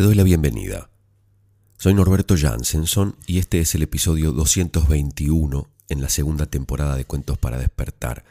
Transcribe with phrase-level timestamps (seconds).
[0.00, 0.88] Te doy la bienvenida.
[1.76, 7.36] Soy Norberto Jansenson y este es el episodio 221 en la segunda temporada de Cuentos
[7.36, 8.24] para despertar,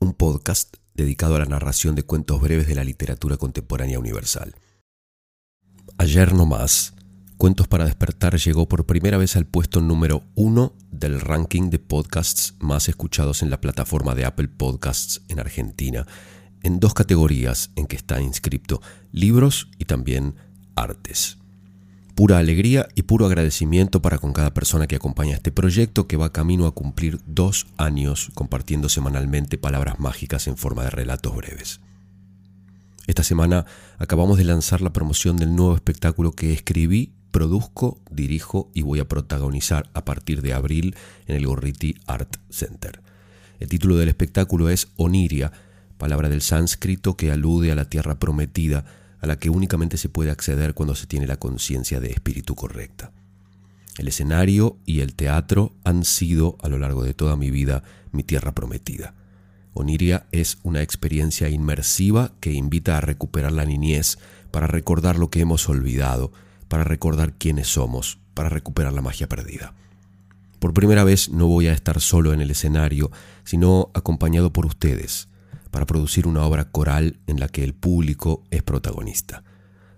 [0.00, 4.56] un podcast dedicado a la narración de cuentos breves de la literatura contemporánea universal.
[5.96, 6.94] Ayer no más,
[7.36, 12.54] Cuentos para despertar llegó por primera vez al puesto número uno del ranking de podcasts
[12.58, 16.04] más escuchados en la plataforma de Apple Podcasts en Argentina,
[16.64, 20.34] en dos categorías en que está inscripto, libros y también
[20.74, 21.38] artes.
[22.14, 26.32] Pura alegría y puro agradecimiento para con cada persona que acompaña este proyecto que va
[26.32, 31.80] camino a cumplir dos años compartiendo semanalmente palabras mágicas en forma de relatos breves.
[33.06, 33.66] Esta semana
[33.98, 39.08] acabamos de lanzar la promoción del nuevo espectáculo que escribí, produzco, dirijo y voy a
[39.08, 40.94] protagonizar a partir de abril
[41.26, 43.00] en el Gorriti Art Center.
[43.58, 45.50] El título del espectáculo es Oniria,
[45.96, 48.84] palabra del sánscrito que alude a la tierra prometida,
[49.22, 53.12] a la que únicamente se puede acceder cuando se tiene la conciencia de espíritu correcta.
[53.96, 58.24] El escenario y el teatro han sido, a lo largo de toda mi vida, mi
[58.24, 59.14] tierra prometida.
[59.74, 64.18] Oniria es una experiencia inmersiva que invita a recuperar la niñez
[64.50, 66.32] para recordar lo que hemos olvidado,
[66.68, 69.74] para recordar quiénes somos, para recuperar la magia perdida.
[70.58, 73.10] Por primera vez no voy a estar solo en el escenario,
[73.44, 75.28] sino acompañado por ustedes,
[75.72, 79.42] para producir una obra coral en la que el público es protagonista.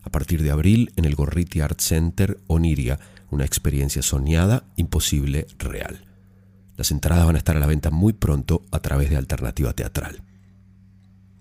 [0.03, 6.07] A partir de abril, en el Gorriti Art Center, Oniria, una experiencia soñada, imposible, real.
[6.77, 10.23] Las entradas van a estar a la venta muy pronto a través de Alternativa Teatral.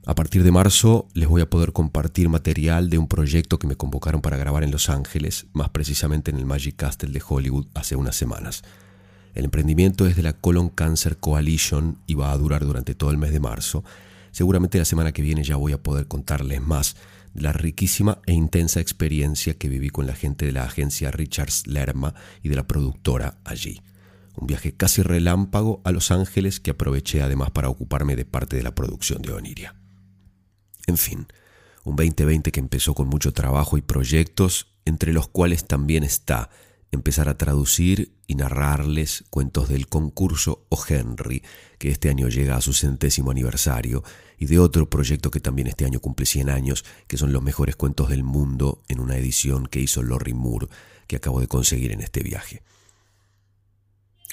[0.06, 3.76] A partir de marzo les voy a poder compartir material de un proyecto que me
[3.76, 7.96] convocaron para grabar en Los Ángeles, más precisamente en el Magic Castle de Hollywood hace
[7.96, 8.64] unas semanas.
[9.36, 13.18] El emprendimiento es de la Colon Cancer Coalition y va a durar durante todo el
[13.18, 13.84] mes de marzo
[14.34, 16.96] Seguramente la semana que viene ya voy a poder contarles más
[17.36, 21.68] de la riquísima e intensa experiencia que viví con la gente de la agencia Richards
[21.68, 23.82] Lerma y de la productora allí.
[24.36, 28.64] Un viaje casi relámpago a Los Ángeles que aproveché además para ocuparme de parte de
[28.64, 29.76] la producción de Oniria.
[30.88, 31.28] En fin,
[31.84, 36.50] un 2020 que empezó con mucho trabajo y proyectos, entre los cuales también está
[36.94, 41.44] empezar a traducir y narrarles cuentos del concurso O Henry,
[41.80, 44.04] que este año llega a su centésimo aniversario,
[44.38, 47.76] y de otro proyecto que también este año cumple 100 años, que son los mejores
[47.76, 50.68] cuentos del mundo en una edición que hizo Lorry Moore,
[51.08, 52.64] que acabo de conseguir en este viaje.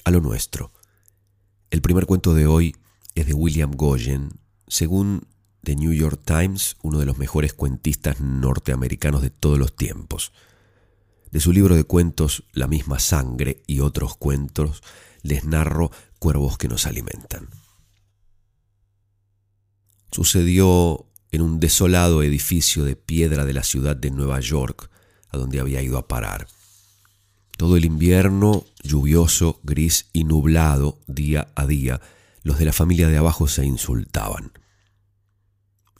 [0.04, 0.72] A lo nuestro.
[1.70, 2.76] El primer cuento de hoy
[3.14, 5.26] es de William Goyen, según
[5.62, 10.32] The New York Times, uno de los mejores cuentistas norteamericanos de todos los tiempos.
[11.30, 14.82] De su libro de cuentos La misma sangre y otros cuentos,
[15.22, 17.48] les narro Cuervos que nos alimentan.
[20.12, 24.90] Sucedió en un desolado edificio de piedra de la ciudad de Nueva York,
[25.30, 26.48] a donde había ido a parar.
[27.56, 32.00] Todo el invierno, lluvioso, gris y nublado, día a día,
[32.42, 34.52] los de la familia de abajo se insultaban.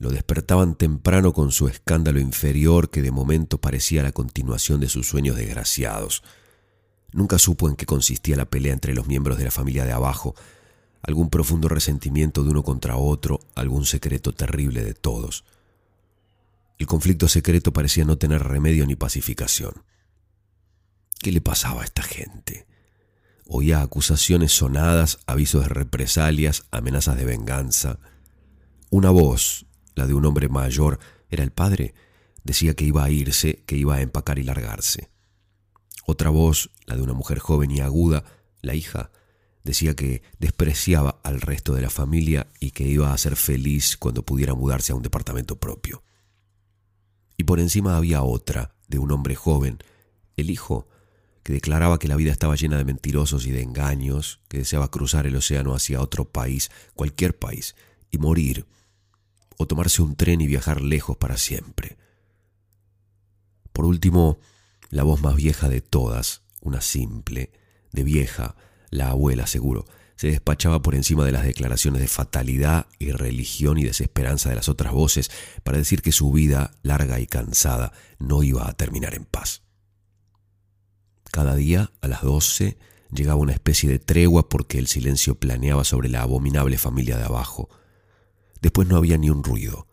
[0.00, 5.06] Lo despertaban temprano con su escándalo inferior que de momento parecía la continuación de sus
[5.06, 6.22] sueños desgraciados.
[7.12, 10.34] Nunca supo en qué consistía la pelea entre los miembros de la familia de abajo,
[11.02, 15.44] algún profundo resentimiento de uno contra otro, algún secreto terrible de todos.
[16.78, 19.84] El conflicto secreto parecía no tener remedio ni pacificación.
[21.18, 22.66] ¿Qué le pasaba a esta gente?
[23.44, 27.98] Oía acusaciones sonadas, avisos de represalias, amenazas de venganza.
[28.88, 29.66] Una voz,
[30.00, 30.98] la de un hombre mayor,
[31.28, 31.92] era el padre,
[32.42, 35.10] decía que iba a irse, que iba a empacar y largarse.
[36.06, 38.24] Otra voz, la de una mujer joven y aguda,
[38.62, 39.10] la hija,
[39.62, 44.24] decía que despreciaba al resto de la familia y que iba a ser feliz cuando
[44.24, 46.02] pudiera mudarse a un departamento propio.
[47.36, 49.78] Y por encima había otra, de un hombre joven,
[50.36, 50.88] el hijo,
[51.42, 55.26] que declaraba que la vida estaba llena de mentirosos y de engaños, que deseaba cruzar
[55.26, 57.76] el océano hacia otro país, cualquier país,
[58.10, 58.66] y morir
[59.60, 61.98] o tomarse un tren y viajar lejos para siempre.
[63.74, 64.38] Por último,
[64.88, 67.52] la voz más vieja de todas, una simple,
[67.92, 68.56] de vieja,
[68.88, 69.84] la abuela seguro,
[70.16, 74.70] se despachaba por encima de las declaraciones de fatalidad y religión y desesperanza de las
[74.70, 75.30] otras voces
[75.62, 79.60] para decir que su vida, larga y cansada, no iba a terminar en paz.
[81.30, 82.78] Cada día, a las doce,
[83.12, 87.68] llegaba una especie de tregua porque el silencio planeaba sobre la abominable familia de abajo,
[88.60, 89.86] Después no había ni un ruido.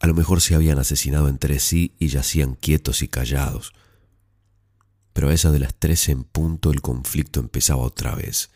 [0.00, 3.72] A lo mejor se habían asesinado entre sí y yacían quietos y callados.
[5.12, 8.50] Pero a esa de las tres en punto el conflicto empezaba otra vez.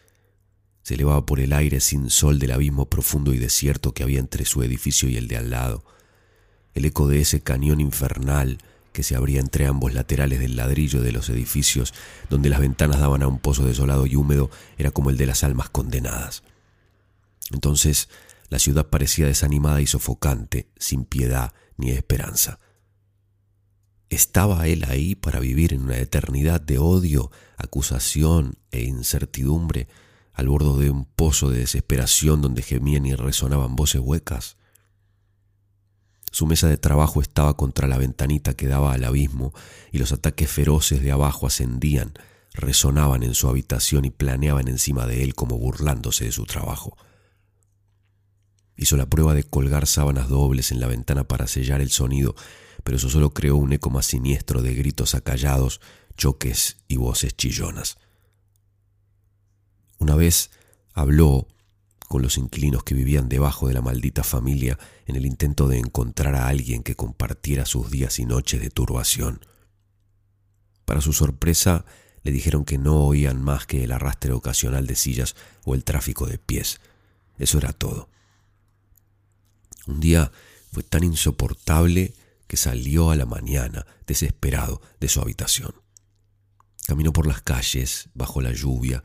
[0.82, 4.44] Se elevaba por el aire sin sol del abismo profundo y desierto que había entre
[4.44, 5.84] su edificio y el de al lado.
[6.74, 8.58] El eco de ese cañón infernal
[8.92, 11.94] que se abría entre ambos laterales del ladrillo de los edificios,
[12.28, 15.44] donde las ventanas daban a un pozo desolado y húmedo, era como el de las
[15.44, 16.42] almas condenadas.
[17.50, 18.08] Entonces
[18.52, 22.58] la ciudad parecía desanimada y sofocante, sin piedad ni esperanza.
[24.10, 29.88] ¿Estaba él ahí para vivir en una eternidad de odio, acusación e incertidumbre,
[30.34, 34.58] al borde de un pozo de desesperación donde gemían y resonaban voces huecas?
[36.30, 39.54] Su mesa de trabajo estaba contra la ventanita que daba al abismo
[39.92, 42.12] y los ataques feroces de abajo ascendían,
[42.52, 46.98] resonaban en su habitación y planeaban encima de él como burlándose de su trabajo.
[48.82, 52.34] Hizo la prueba de colgar sábanas dobles en la ventana para sellar el sonido,
[52.82, 55.80] pero eso solo creó un eco más siniestro de gritos acallados,
[56.16, 57.96] choques y voces chillonas.
[60.00, 60.50] Una vez
[60.94, 61.46] habló
[62.08, 66.34] con los inquilinos que vivían debajo de la maldita familia en el intento de encontrar
[66.34, 69.46] a alguien que compartiera sus días y noches de turbación.
[70.84, 71.84] Para su sorpresa,
[72.24, 76.26] le dijeron que no oían más que el arrastre ocasional de sillas o el tráfico
[76.26, 76.80] de pies.
[77.38, 78.08] Eso era todo.
[79.86, 80.30] Un día
[80.72, 82.14] fue tan insoportable
[82.46, 85.74] que salió a la mañana, desesperado, de su habitación.
[86.86, 89.02] Caminó por las calles, bajo la lluvia,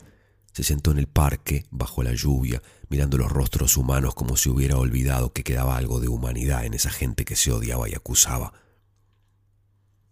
[0.53, 4.77] se sentó en el parque, bajo la lluvia, mirando los rostros humanos como si hubiera
[4.77, 8.53] olvidado que quedaba algo de humanidad en esa gente que se odiaba y acusaba.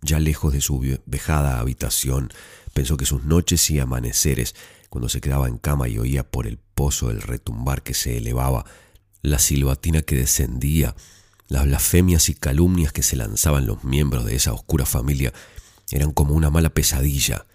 [0.01, 2.31] Ya lejos de su vejada habitación,
[2.73, 4.53] pensó que sus noches y amaneceres,
[4.89, 8.65] cuando se quedaba en cama y oía por el pozo el retumbar que se elevaba,
[9.25, 10.95] la silbatina que descendía,
[11.47, 15.33] las blasfemias y calumnias que se lanzaban los miembros de esa oscura familia,
[15.91, 17.45] eran como una mala pesadilla,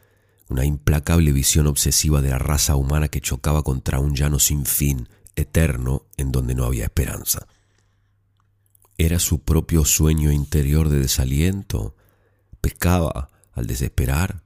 [0.49, 5.09] una implacable visión obsesiva de la raza humana que chocaba contra un llano sin fin,
[5.37, 7.47] eterno, en donde no había esperanza.
[8.99, 11.97] Era su propio sueño interior de desaliento.
[12.61, 14.43] Pecaba al desesperar.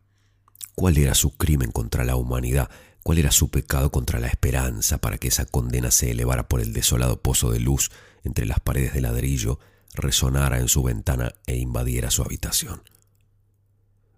[0.77, 2.71] ¿Cuál era su crimen contra la humanidad?
[3.05, 6.73] ¿Cuál era su pecado contra la esperanza para que esa condena se elevara por el
[6.73, 7.91] desolado pozo de luz
[8.25, 9.61] entre las paredes de ladrillo,
[9.93, 12.83] resonara en su ventana e invadiera su habitación?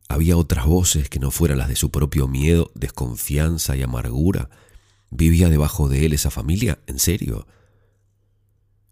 [0.08, 4.50] Había otras voces que no fueran las de su propio miedo, desconfianza y amargura.
[5.10, 6.78] ¿Vivía debajo de él esa familia?
[6.86, 7.48] ¿En serio?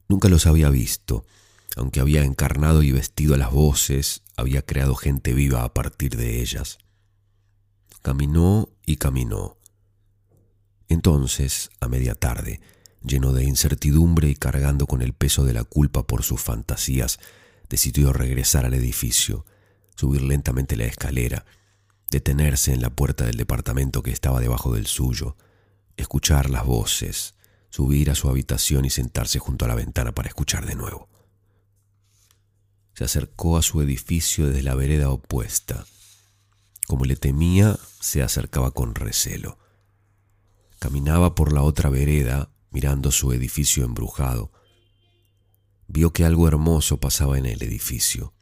[0.09, 1.25] Nunca los había visto,
[1.77, 6.41] aunque había encarnado y vestido a las voces, había creado gente viva a partir de
[6.41, 6.79] ellas.
[8.03, 9.57] Caminó y caminó.
[10.89, 12.61] Entonces, a media tarde,
[13.03, 17.19] lleno de incertidumbre y cargando con el peso de la culpa por sus fantasías,
[17.69, 19.45] decidió regresar al edificio
[19.97, 21.45] subir lentamente la escalera,
[22.11, 25.37] detenerse en la puerta del departamento que estaba debajo del suyo,
[25.97, 27.35] escuchar las voces,
[27.71, 31.09] subir a su habitación y sentarse junto a la ventana para escuchar de nuevo.
[32.95, 35.85] Se acercó a su edificio desde la vereda opuesta.
[36.87, 39.59] Como le temía, se acercaba con recelo.
[40.85, 44.53] Caminaba por la otra vereda, mirando su edificio embrujado.
[45.89, 48.35] Vio que algo hermoso pasaba en el edificio.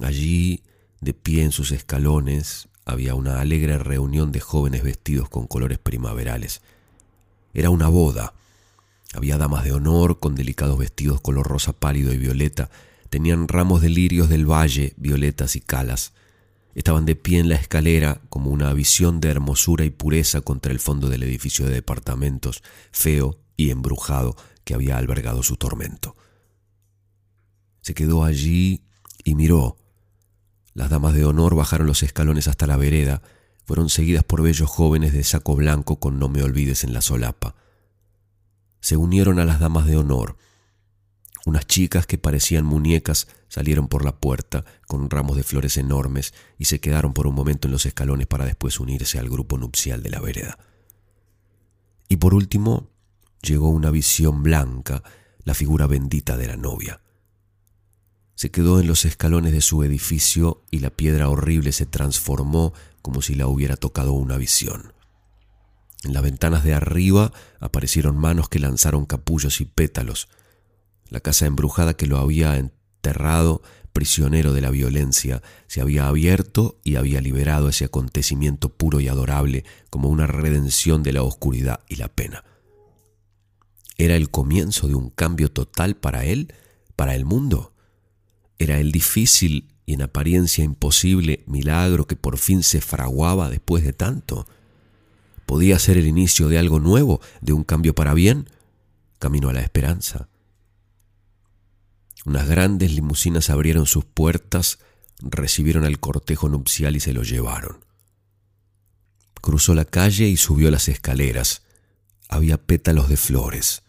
[0.00, 0.62] Allí,
[1.00, 6.62] de pie en sus escalones, había una alegre reunión de jóvenes vestidos con colores primaverales.
[7.52, 8.34] Era una boda.
[9.12, 12.70] Había damas de honor con delicados vestidos color rosa pálido y violeta.
[13.10, 16.12] Tenían ramos de lirios del valle, violetas y calas.
[16.74, 20.78] Estaban de pie en la escalera como una visión de hermosura y pureza contra el
[20.78, 26.16] fondo del edificio de departamentos, feo y embrujado que había albergado su tormento.
[27.80, 28.84] Se quedó allí
[29.24, 29.78] y miró
[30.78, 33.20] las damas de honor bajaron los escalones hasta la vereda,
[33.66, 37.56] fueron seguidas por bellos jóvenes de saco blanco con no me olvides en la solapa.
[38.80, 40.36] Se unieron a las damas de honor.
[41.44, 46.66] Unas chicas que parecían muñecas salieron por la puerta con ramos de flores enormes y
[46.66, 50.10] se quedaron por un momento en los escalones para después unirse al grupo nupcial de
[50.10, 50.58] la vereda.
[52.08, 52.90] Y por último
[53.42, 55.02] llegó una visión blanca,
[55.44, 57.00] la figura bendita de la novia.
[58.34, 63.20] Se quedó en los escalones de su edificio y la piedra horrible se transformó como
[63.20, 64.92] si la hubiera tocado una visión.
[66.04, 70.28] En las ventanas de arriba aparecieron manos que lanzaron capullos y pétalos.
[71.08, 72.56] La casa embrujada que lo había
[72.98, 73.62] enterrado,
[73.92, 79.64] prisionero de la violencia, se había abierto y había liberado ese acontecimiento puro y adorable
[79.90, 82.44] como una redención de la oscuridad y la pena.
[83.96, 86.54] ¿Era el comienzo de un cambio total para él,
[86.94, 87.72] para el mundo?
[88.58, 93.92] Era el difícil y en apariencia imposible milagro que por fin se fraguaba después de
[93.92, 94.46] tanto.
[95.46, 98.48] Podía ser el inicio de algo nuevo, de un cambio para bien,
[99.18, 100.28] camino a la esperanza.
[102.24, 104.78] Unas grandes limusinas abrieron sus puertas,
[105.20, 107.84] recibieron al cortejo nupcial y se lo llevaron.
[109.40, 111.62] Cruzó la calle y subió las escaleras.
[112.28, 113.82] Había pétalos de flores.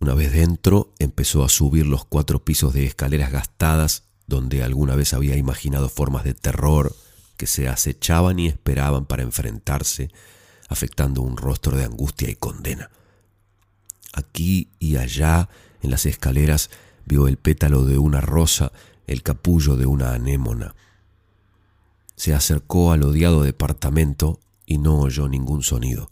[0.00, 5.14] Una vez dentro, empezó a subir los cuatro pisos de escaleras gastadas donde alguna vez
[5.14, 6.94] había imaginado formas de terror
[7.36, 10.10] que se acechaban y esperaban para enfrentarse,
[10.68, 12.90] afectando un rostro de angustia y condena.
[14.12, 15.48] Aquí y allá,
[15.82, 16.70] en las escaleras,
[17.06, 18.72] vio el pétalo de una rosa,
[19.06, 20.74] el capullo de una anémona.
[22.16, 26.10] Se acercó al odiado departamento y no oyó ningún sonido.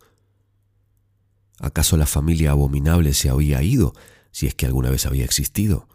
[1.58, 3.94] ¿Acaso la familia abominable se había ido,
[4.30, 5.88] si es que alguna vez había existido?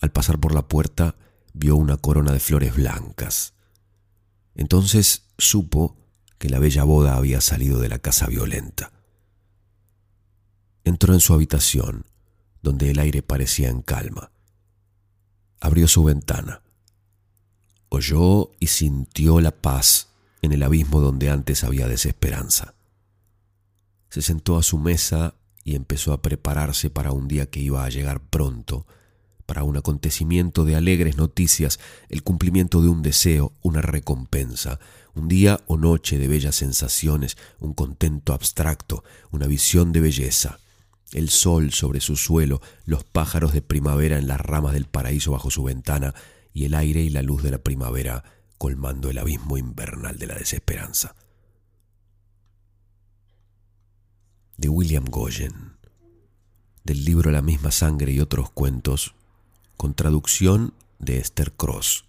[0.00, 1.16] Al pasar por la puerta
[1.54, 3.54] vio una corona de flores blancas.
[4.54, 5.96] Entonces supo
[6.38, 8.92] que la bella boda había salido de la casa violenta.
[10.84, 12.04] Entró en su habitación,
[12.64, 14.32] donde el aire parecía en calma.
[15.60, 16.62] Abrió su ventana.
[17.90, 20.08] Oyó y sintió la paz
[20.40, 22.74] en el abismo donde antes había desesperanza.
[24.08, 27.90] Se sentó a su mesa y empezó a prepararse para un día que iba a
[27.90, 28.86] llegar pronto,
[29.44, 31.78] para un acontecimiento de alegres noticias,
[32.08, 34.80] el cumplimiento de un deseo, una recompensa,
[35.14, 40.58] un día o noche de bellas sensaciones, un contento abstracto, una visión de belleza,
[41.12, 45.50] el sol sobre su suelo, los pájaros de primavera en las ramas del paraíso bajo
[45.50, 46.14] su ventana
[46.52, 48.24] y el aire y la luz de la primavera
[48.58, 51.14] colmando el abismo invernal de la desesperanza.
[54.56, 55.76] de William Goyen,
[56.84, 59.14] del libro La misma sangre y otros cuentos,
[59.76, 62.04] con traducción de Esther Cross,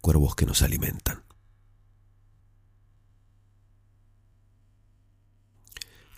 [0.00, 1.24] Cuervos que nos alimentan.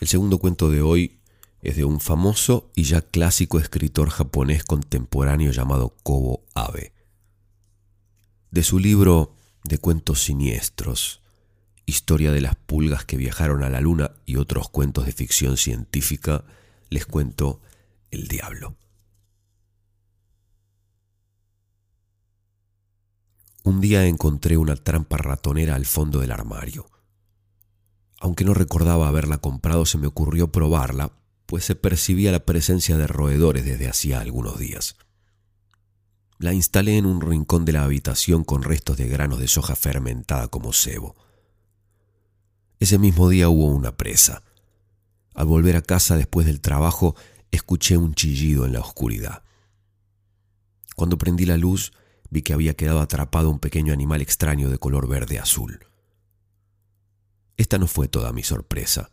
[0.00, 1.17] El segundo cuento de hoy
[1.62, 6.92] es de un famoso y ya clásico escritor japonés contemporáneo llamado Kobo Abe.
[8.50, 9.34] De su libro
[9.64, 11.20] de cuentos siniestros,
[11.84, 16.44] Historia de las pulgas que viajaron a la luna y otros cuentos de ficción científica,
[16.90, 17.62] les cuento
[18.10, 18.76] El Diablo.
[23.64, 26.86] Un día encontré una trampa ratonera al fondo del armario.
[28.20, 31.12] Aunque no recordaba haberla comprado, se me ocurrió probarla,
[31.48, 34.96] pues se percibía la presencia de roedores desde hacía algunos días.
[36.38, 40.48] La instalé en un rincón de la habitación con restos de granos de soja fermentada
[40.48, 41.16] como cebo.
[42.80, 44.42] Ese mismo día hubo una presa.
[45.34, 47.16] Al volver a casa después del trabajo,
[47.50, 49.42] escuché un chillido en la oscuridad.
[50.96, 51.94] Cuando prendí la luz,
[52.28, 55.80] vi que había quedado atrapado un pequeño animal extraño de color verde azul.
[57.56, 59.12] Esta no fue toda mi sorpresa.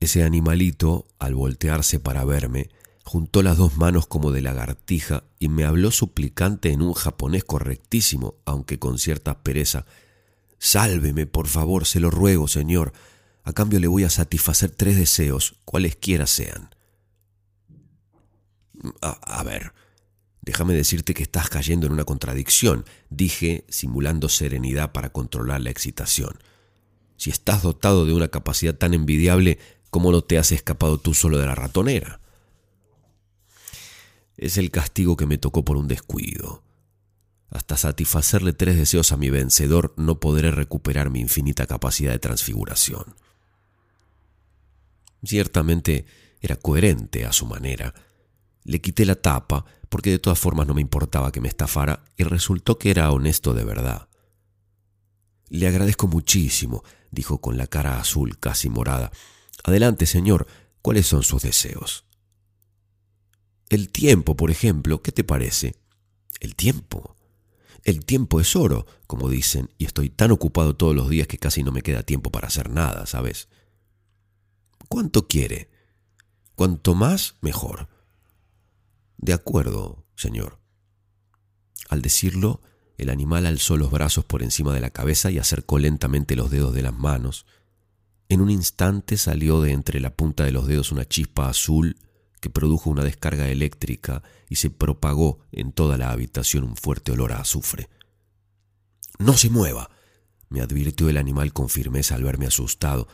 [0.00, 2.70] Ese animalito, al voltearse para verme,
[3.04, 8.36] juntó las dos manos como de lagartija y me habló suplicante en un japonés correctísimo,
[8.46, 9.84] aunque con cierta aspereza,
[10.60, 12.92] Sálveme, por favor, se lo ruego, Señor.
[13.44, 16.68] A cambio le voy a satisfacer tres deseos, cualesquiera sean.
[19.00, 19.72] A, ver,
[20.42, 26.38] déjame decirte que estás cayendo en una contradicción, dije, simulando serenidad para controlar la excitación.
[27.16, 29.58] Si estás dotado de una capacidad tan envidiable,
[29.90, 32.20] ¿cómo no te has escapado tú solo de la ratonera?
[34.36, 36.62] Es el castigo que me tocó por un descuido.
[37.50, 43.16] Hasta satisfacerle tres deseos a mi vencedor no podré recuperar mi infinita capacidad de transfiguración.
[45.24, 46.06] Ciertamente
[46.40, 47.92] era coherente a su manera.
[48.64, 52.22] Le quité la tapa porque de todas formas no me importaba que me estafara y
[52.22, 54.08] resultó que era honesto de verdad.
[55.48, 59.10] Le agradezco muchísimo, dijo con la cara azul casi morada.
[59.64, 60.46] Adelante, señor,
[60.82, 62.04] ¿cuáles son sus deseos?
[63.68, 65.76] El tiempo, por ejemplo, ¿qué te parece?
[66.40, 67.16] El tiempo.
[67.84, 71.62] El tiempo es oro, como dicen, y estoy tan ocupado todos los días que casi
[71.62, 73.48] no me queda tiempo para hacer nada, ¿sabes?
[74.88, 75.70] ¿Cuánto quiere?
[76.54, 77.88] Cuanto más, mejor.
[79.16, 80.58] De acuerdo, señor.
[81.88, 82.60] Al decirlo,
[82.98, 86.74] el animal alzó los brazos por encima de la cabeza y acercó lentamente los dedos
[86.74, 87.46] de las manos.
[88.30, 91.96] En un instante salió de entre la punta de los dedos una chispa azul
[92.40, 97.32] que produjo una descarga eléctrica y se propagó en toda la habitación un fuerte olor
[97.32, 97.88] a azufre.
[99.18, 99.90] No se mueva,
[100.48, 103.08] me advirtió el animal con firmeza al verme asustado.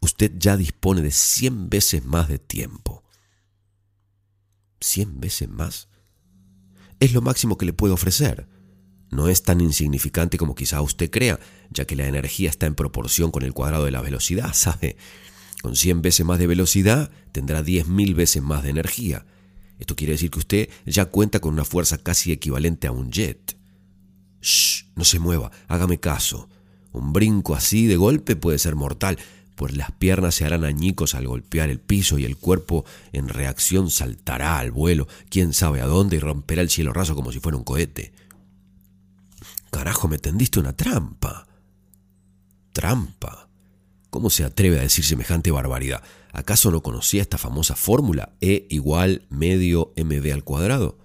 [0.00, 3.04] Usted ya dispone de cien veces más de tiempo.
[4.82, 5.88] ¿Cien veces más?
[7.00, 8.46] Es lo máximo que le puedo ofrecer.
[9.12, 11.38] No es tan insignificante como quizá usted crea,
[11.70, 14.96] ya que la energía está en proporción con el cuadrado de la velocidad, ¿sabe?
[15.60, 19.26] Con 100 veces más de velocidad tendrá 10.000 veces más de energía.
[19.78, 23.54] Esto quiere decir que usted ya cuenta con una fuerza casi equivalente a un jet.
[24.40, 26.48] Shh, no se mueva, hágame caso.
[26.90, 29.18] Un brinco así de golpe puede ser mortal,
[29.56, 33.90] pues las piernas se harán añicos al golpear el piso y el cuerpo en reacción
[33.90, 37.58] saltará al vuelo, quién sabe a dónde, y romperá el cielo raso como si fuera
[37.58, 38.12] un cohete.
[39.72, 41.48] Carajo, me tendiste una trampa.
[42.74, 43.48] Trampa.
[44.10, 46.02] ¿Cómo se atreve a decir semejante barbaridad?
[46.30, 50.98] ¿Acaso no conocía esta famosa fórmula E igual medio mv al cuadrado?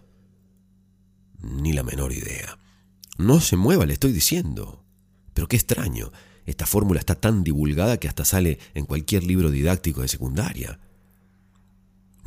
[1.40, 2.60] Ni la menor idea.
[3.18, 4.84] No se mueva, le estoy diciendo.
[5.34, 6.12] Pero qué extraño.
[6.46, 10.78] Esta fórmula está tan divulgada que hasta sale en cualquier libro didáctico de secundaria.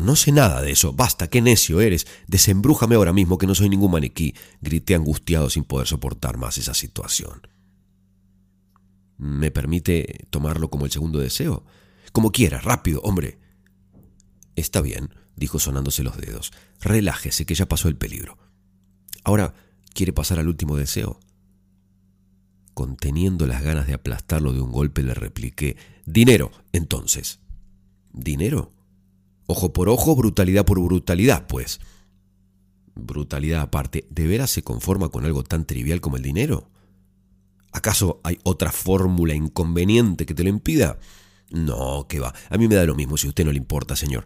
[0.00, 0.92] No sé nada de eso.
[0.92, 2.06] Basta, qué necio eres.
[2.26, 4.34] Desembrújame ahora mismo que no soy ningún maniquí.
[4.60, 7.46] Grité angustiado sin poder soportar más esa situación.
[9.18, 11.64] ¿Me permite tomarlo como el segundo deseo?
[12.12, 13.38] Como quiera, rápido, hombre.
[14.56, 16.52] Está bien, dijo sonándose los dedos.
[16.80, 18.38] Relájese, que ya pasó el peligro.
[19.22, 19.54] Ahora,
[19.92, 21.20] ¿quiere pasar al último deseo?
[22.72, 25.76] Conteniendo las ganas de aplastarlo de un golpe, le repliqué,
[26.06, 27.40] Dinero, entonces.
[28.12, 28.72] ¿Dinero?
[29.50, 31.80] Ojo por ojo, brutalidad por brutalidad, pues.
[32.94, 36.70] Brutalidad aparte, ¿de veras se conforma con algo tan trivial como el dinero?
[37.72, 41.00] ¿Acaso hay otra fórmula inconveniente que te lo impida?
[41.50, 42.32] No, que va.
[42.48, 44.24] A mí me da lo mismo si a usted no le importa, señor.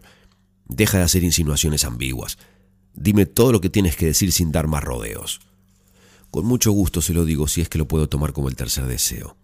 [0.67, 2.37] Deja de hacer insinuaciones ambiguas.
[2.93, 5.41] Dime todo lo que tienes que decir sin dar más rodeos.
[6.29, 8.85] Con mucho gusto se lo digo si es que lo puedo tomar como el tercer
[8.85, 9.37] deseo.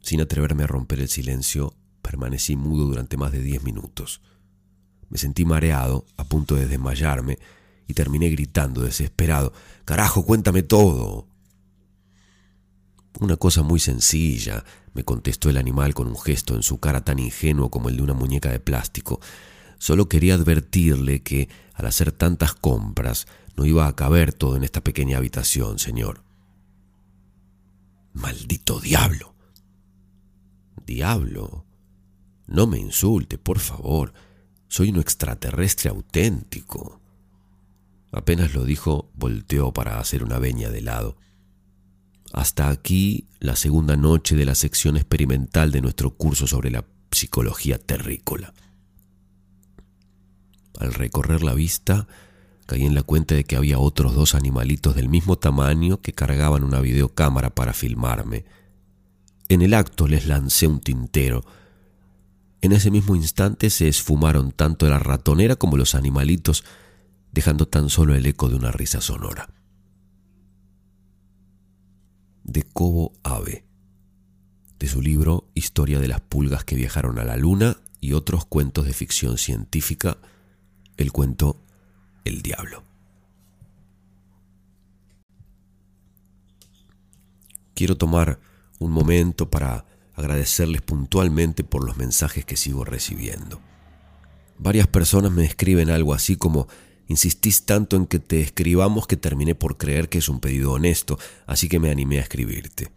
[0.00, 4.20] Sin atreverme a romper el silencio, permanecí mudo durante más de diez minutos.
[5.08, 7.38] Me sentí mareado, a punto de desmayarme,
[7.86, 9.52] y terminé gritando desesperado,
[9.84, 11.26] Carajo, cuéntame todo.
[13.20, 17.18] Una cosa muy sencilla, me contestó el animal con un gesto en su cara tan
[17.18, 19.20] ingenuo como el de una muñeca de plástico.
[19.78, 24.82] Solo quería advertirle que, al hacer tantas compras, no iba a caber todo en esta
[24.82, 26.22] pequeña habitación, señor.
[28.12, 29.34] Maldito diablo.
[30.86, 31.64] Diablo.
[32.52, 34.12] No me insulte, por favor.
[34.68, 37.00] Soy un extraterrestre auténtico.
[38.12, 41.16] Apenas lo dijo, volteó para hacer una veña de lado.
[42.30, 47.78] Hasta aquí la segunda noche de la sección experimental de nuestro curso sobre la psicología
[47.78, 48.52] terrícola.
[50.78, 52.06] Al recorrer la vista,
[52.66, 56.64] caí en la cuenta de que había otros dos animalitos del mismo tamaño que cargaban
[56.64, 58.44] una videocámara para filmarme.
[59.48, 61.46] En el acto les lancé un tintero.
[62.62, 66.64] En ese mismo instante se esfumaron tanto la ratonera como los animalitos,
[67.32, 69.52] dejando tan solo el eco de una risa sonora.
[72.44, 73.64] De Cobo Ave,
[74.78, 78.86] de su libro Historia de las pulgas que viajaron a la luna y otros cuentos
[78.86, 80.18] de ficción científica,
[80.96, 81.60] el cuento
[82.24, 82.84] el diablo.
[87.74, 88.38] Quiero tomar
[88.78, 89.84] un momento para
[90.22, 93.60] agradecerles puntualmente por los mensajes que sigo recibiendo.
[94.58, 96.68] Varias personas me escriben algo así como,
[97.08, 101.18] insistís tanto en que te escribamos que terminé por creer que es un pedido honesto,
[101.46, 102.90] así que me animé a escribirte.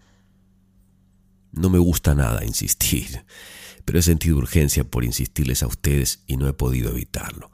[1.51, 3.25] No me gusta nada insistir,
[3.85, 7.51] pero he sentido urgencia por insistirles a ustedes y no he podido evitarlo.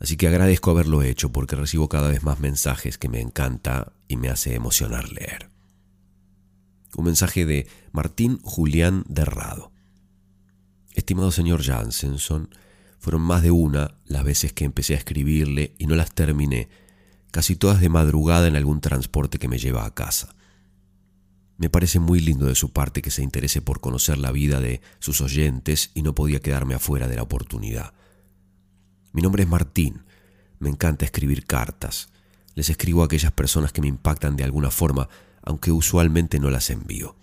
[0.00, 4.16] Así que agradezco haberlo hecho porque recibo cada vez más mensajes que me encanta y
[4.16, 5.53] me hace emocionar leer.
[6.96, 9.72] Un mensaje de Martín Julián Derrado.
[10.94, 12.50] Estimado señor Jansenson,
[13.00, 16.68] fueron más de una las veces que empecé a escribirle y no las terminé,
[17.32, 20.34] casi todas de madrugada en algún transporte que me lleva a casa.
[21.56, 24.80] Me parece muy lindo de su parte que se interese por conocer la vida de
[25.00, 27.92] sus oyentes y no podía quedarme afuera de la oportunidad.
[29.12, 30.04] Mi nombre es Martín.
[30.58, 32.08] Me encanta escribir cartas.
[32.54, 35.08] Les escribo a aquellas personas que me impactan de alguna forma,
[35.44, 37.16] aunque usualmente no las envío.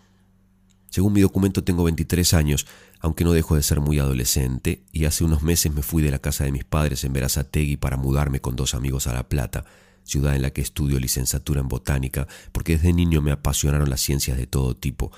[0.90, 2.68] Según mi documento tengo 23 años,
[3.00, 6.20] aunque no dejo de ser muy adolescente, y hace unos meses me fui de la
[6.20, 9.66] casa de mis padres en Verazategui para mudarme con dos amigos a La Plata,
[10.04, 14.38] ciudad en la que estudio licenciatura en botánica, porque desde niño me apasionaron las ciencias
[14.38, 15.12] de todo tipo,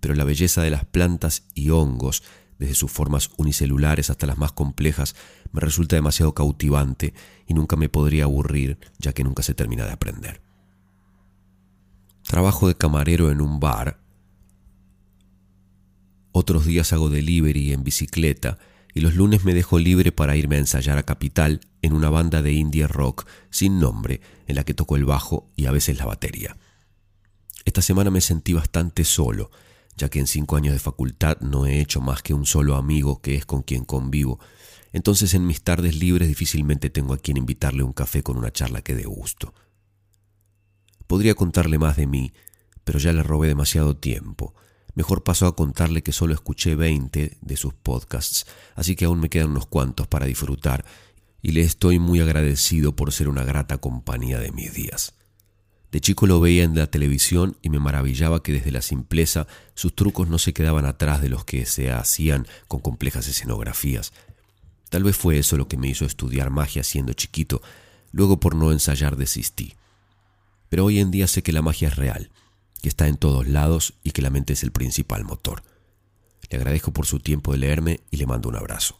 [0.00, 2.22] pero la belleza de las plantas y hongos
[2.58, 5.16] desde sus formas unicelulares hasta las más complejas,
[5.50, 7.14] me resulta demasiado cautivante
[7.46, 10.49] y nunca me podría aburrir, ya que nunca se termina de aprender.
[12.30, 13.98] Trabajo de camarero en un bar.
[16.30, 18.56] Otros días hago delivery en bicicleta
[18.94, 22.40] y los lunes me dejo libre para irme a ensayar a Capital en una banda
[22.40, 26.06] de indie rock sin nombre en la que toco el bajo y a veces la
[26.06, 26.56] batería.
[27.64, 29.50] Esta semana me sentí bastante solo
[29.96, 33.20] ya que en cinco años de facultad no he hecho más que un solo amigo
[33.20, 34.38] que es con quien convivo.
[34.92, 38.82] Entonces en mis tardes libres difícilmente tengo a quien invitarle un café con una charla
[38.82, 39.52] que dé gusto.
[41.10, 42.32] Podría contarle más de mí,
[42.84, 44.54] pero ya le robé demasiado tiempo.
[44.94, 48.46] Mejor paso a contarle que solo escuché 20 de sus podcasts,
[48.76, 50.84] así que aún me quedan unos cuantos para disfrutar
[51.42, 55.14] y le estoy muy agradecido por ser una grata compañía de mis días.
[55.90, 59.96] De chico lo veía en la televisión y me maravillaba que desde la simpleza sus
[59.96, 64.12] trucos no se quedaban atrás de los que se hacían con complejas escenografías.
[64.90, 67.62] Tal vez fue eso lo que me hizo estudiar magia siendo chiquito,
[68.12, 69.74] luego por no ensayar desistí.
[70.70, 72.30] Pero hoy en día sé que la magia es real,
[72.80, 75.62] que está en todos lados y que la mente es el principal motor.
[76.48, 78.98] Le agradezco por su tiempo de leerme y le mando un abrazo.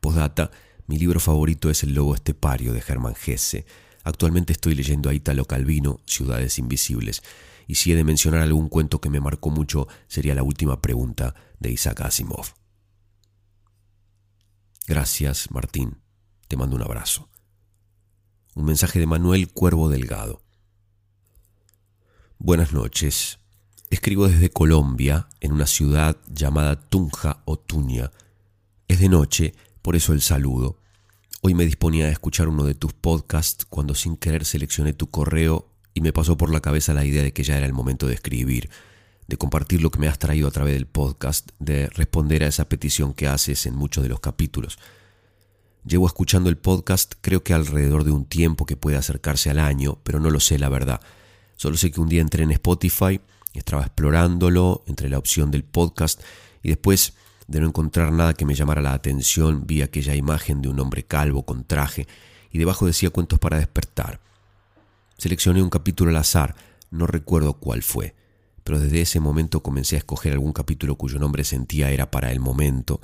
[0.00, 0.50] Postdata,
[0.88, 3.64] mi libro favorito es El Lobo Estepario de Germán Hesse,
[4.04, 7.22] Actualmente estoy leyendo a Italo Calvino, Ciudades Invisibles,
[7.66, 11.34] y si he de mencionar algún cuento que me marcó mucho, sería la última pregunta
[11.58, 12.52] de Isaac Asimov.
[14.86, 16.02] Gracias, Martín.
[16.48, 17.30] Te mando un abrazo.
[18.54, 20.43] Un mensaje de Manuel Cuervo Delgado.
[22.38, 23.38] Buenas noches.
[23.90, 28.10] Escribo desde Colombia, en una ciudad llamada Tunja o Tuña.
[28.86, 30.76] Es de noche, por eso el saludo.
[31.40, 35.70] Hoy me disponía a escuchar uno de tus podcasts cuando sin querer seleccioné tu correo
[35.94, 38.14] y me pasó por la cabeza la idea de que ya era el momento de
[38.14, 38.68] escribir,
[39.26, 42.68] de compartir lo que me has traído a través del podcast, de responder a esa
[42.68, 44.78] petición que haces en muchos de los capítulos.
[45.86, 49.98] Llevo escuchando el podcast creo que alrededor de un tiempo que puede acercarse al año,
[50.02, 51.00] pero no lo sé la verdad.
[51.56, 53.20] Solo sé que un día entré en Spotify,
[53.54, 56.20] estaba explorándolo entre la opción del podcast
[56.62, 57.14] y después
[57.46, 61.04] de no encontrar nada que me llamara la atención, vi aquella imagen de un hombre
[61.04, 62.08] calvo con traje
[62.50, 64.20] y debajo decía cuentos para despertar.
[65.18, 66.56] Seleccioné un capítulo al azar,
[66.90, 68.14] no recuerdo cuál fue,
[68.64, 72.40] pero desde ese momento comencé a escoger algún capítulo cuyo nombre sentía era para el
[72.40, 73.00] momento,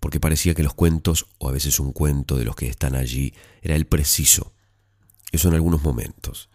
[0.00, 3.32] porque parecía que los cuentos, o a veces un cuento de los que están allí,
[3.62, 4.52] era el preciso.
[5.32, 6.50] Eso en algunos momentos.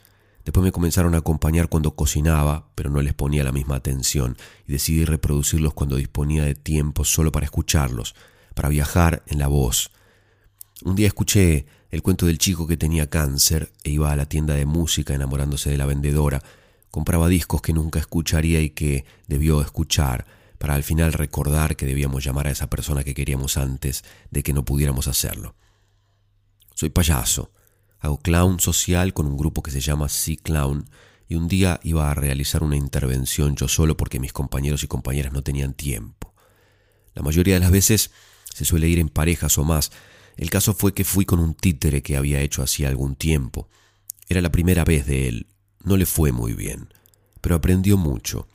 [0.50, 4.36] Después me comenzaron a acompañar cuando cocinaba, pero no les ponía la misma atención
[4.68, 8.16] y decidí reproducirlos cuando disponía de tiempo solo para escucharlos,
[8.56, 9.92] para viajar en la voz.
[10.84, 14.56] Un día escuché el cuento del chico que tenía cáncer e iba a la tienda
[14.56, 16.42] de música enamorándose de la vendedora.
[16.90, 20.26] Compraba discos que nunca escucharía y que debió escuchar,
[20.58, 24.54] para al final recordar que debíamos llamar a esa persona que queríamos antes de que
[24.54, 25.54] no pudiéramos hacerlo.
[26.74, 27.52] Soy payaso,
[28.00, 30.90] Hago clown social con un grupo que se llama Sea Clown
[31.28, 35.34] y un día iba a realizar una intervención yo solo porque mis compañeros y compañeras
[35.34, 36.34] no tenían tiempo.
[37.14, 38.12] La mayoría de las veces
[38.54, 39.92] se suele ir en parejas o más.
[40.38, 43.68] El caso fue que fui con un títere que había hecho hacía algún tiempo.
[44.30, 45.48] Era la primera vez de él.
[45.84, 46.94] No le fue muy bien,
[47.42, 48.48] pero aprendió mucho.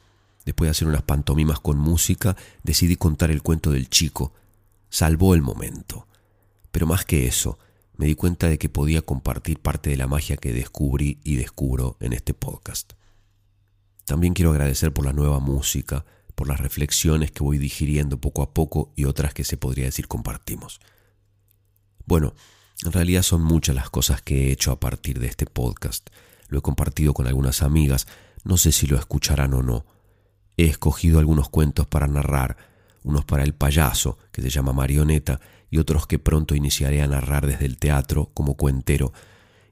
[0.45, 4.33] Después de hacer unas pantomimas con música, decidí contar el cuento del chico.
[4.91, 6.07] Salvó el momento.
[6.71, 7.59] Pero más que eso,
[7.97, 11.97] me di cuenta de que podía compartir parte de la magia que descubrí y descubro
[12.01, 12.93] en este podcast.
[14.05, 16.05] También quiero agradecer por la nueva música,
[16.35, 20.09] por las reflexiones que voy digiriendo poco a poco y otras que se podría decir
[20.09, 20.81] compartimos.
[22.05, 22.35] Bueno,
[22.85, 26.11] en realidad son muchas las cosas que he hecho a partir de este podcast.
[26.49, 28.07] Lo he compartido con algunas amigas,
[28.43, 29.87] no sé si lo escucharán o no.
[30.57, 32.57] He escogido algunos cuentos para narrar,
[33.05, 35.41] unos para el payaso, que se llama Marioneta,
[35.75, 39.13] y otros que pronto iniciaré a narrar desde el teatro como cuentero,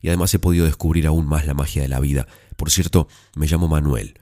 [0.01, 2.27] y además he podido descubrir aún más la magia de la vida.
[2.57, 4.19] Por cierto, me llamo Manuel.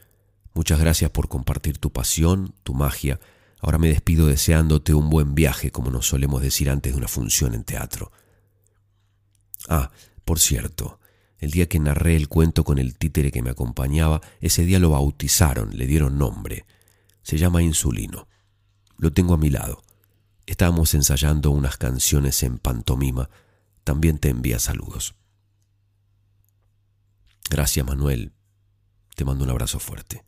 [0.53, 3.19] Muchas gracias por compartir tu pasión, tu magia.
[3.63, 7.55] Ahora me despido deseándote un buen viaje, como nos solemos decir antes de una función
[7.55, 8.13] en teatro.
[9.67, 9.91] Ah,
[10.27, 11.01] por cierto,
[11.39, 14.91] el día que narré el cuento con el títere que me acompañaba, ese día lo
[14.91, 16.67] bautizaron, le dieron nombre.
[17.23, 18.29] Se llama Insulino.
[18.99, 19.83] Lo tengo a mi lado.
[20.51, 23.31] Estábamos ensayando unas canciones en pantomima.
[23.85, 25.15] También te envía saludos.
[27.49, 28.33] Gracias, Manuel.
[29.15, 30.25] Te mando un abrazo fuerte.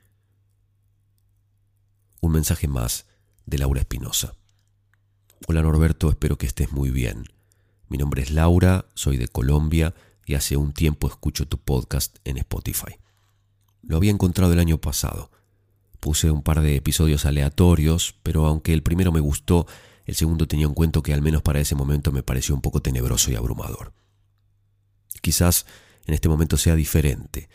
[2.20, 3.06] Un mensaje más
[3.46, 4.36] de Laura Espinosa.
[5.48, 7.24] Hola Norberto, espero que estés muy bien.
[7.88, 9.92] Mi nombre es Laura, soy de Colombia
[10.24, 13.00] y hace un tiempo escucho tu podcast en Spotify.
[13.82, 15.32] Lo había encontrado el año pasado
[16.02, 19.68] Puse un par de episodios aleatorios, pero aunque el primero me gustó,
[20.06, 22.82] el segundo tenía un cuento que al menos para ese momento me pareció un poco
[22.82, 23.92] tenebroso y abrumador.
[25.20, 25.66] Quizás
[26.06, 27.48] en este momento sea diferente,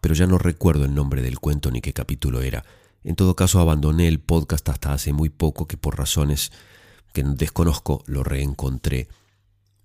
[0.00, 2.64] pero ya no recuerdo el nombre del cuento ni qué capítulo era.
[3.04, 6.52] En todo caso, abandoné el podcast hasta hace muy poco que por razones
[7.12, 9.08] que desconozco lo reencontré.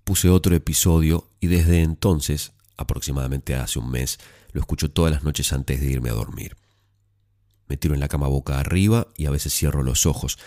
[0.04, 4.18] Puse otro episodio y desde entonces, aproximadamente hace un mes,
[4.52, 6.56] lo escucho todas las noches antes de irme a dormir.
[7.68, 10.38] Me tiro en la cama boca arriba y a veces cierro los ojos.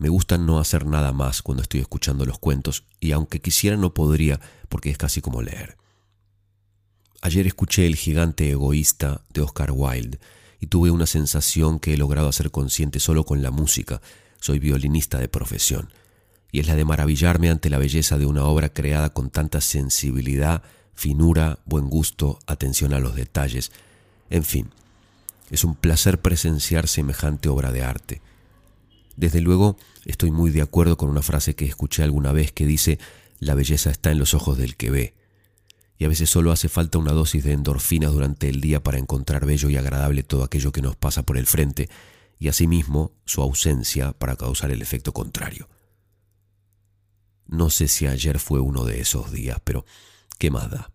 [0.00, 3.92] Me gusta no hacer nada más cuando estoy escuchando los cuentos y aunque quisiera no
[3.92, 5.76] podría porque es casi como leer.
[7.20, 10.18] Ayer escuché El gigante egoísta de Oscar Wilde
[10.58, 14.00] y tuve una sensación que he logrado hacer consciente solo con la música.
[14.40, 15.90] Soy violinista de profesión
[16.50, 20.62] y es la de maravillarme ante la belleza de una obra creada con tanta sensibilidad,
[20.94, 23.70] finura, buen gusto, atención a los detalles.
[24.30, 24.70] En fin,
[25.50, 28.22] es un placer presenciar semejante obra de arte.
[29.20, 32.98] Desde luego, estoy muy de acuerdo con una frase que escuché alguna vez que dice,
[33.38, 35.14] la belleza está en los ojos del que ve
[36.00, 39.44] y a veces solo hace falta una dosis de endorfinas durante el día para encontrar
[39.44, 41.90] bello y agradable todo aquello que nos pasa por el frente,
[42.38, 45.68] y asimismo su ausencia para causar el efecto contrario.
[47.44, 49.84] No sé si ayer fue uno de esos días, pero
[50.38, 50.90] ¿qué más da?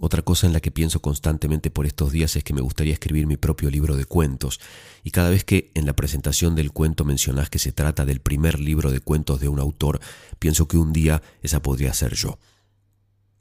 [0.00, 3.26] Otra cosa en la que pienso constantemente por estos días es que me gustaría escribir
[3.26, 4.60] mi propio libro de cuentos,
[5.02, 8.60] y cada vez que en la presentación del cuento mencionás que se trata del primer
[8.60, 10.00] libro de cuentos de un autor,
[10.38, 12.38] pienso que un día esa podría ser yo.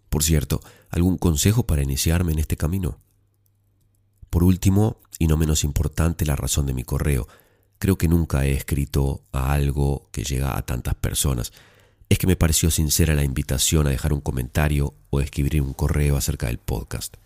[0.09, 2.99] Por cierto, ¿algún consejo para iniciarme en este camino?
[4.31, 7.27] Por último, y no menos importante, la razón de mi correo.
[7.79, 11.53] Creo que nunca he escrito a algo que llega a tantas personas.
[12.09, 16.15] Es que me pareció sincera la invitación a dejar un comentario o escribir un correo
[16.15, 17.17] acerca del podcast.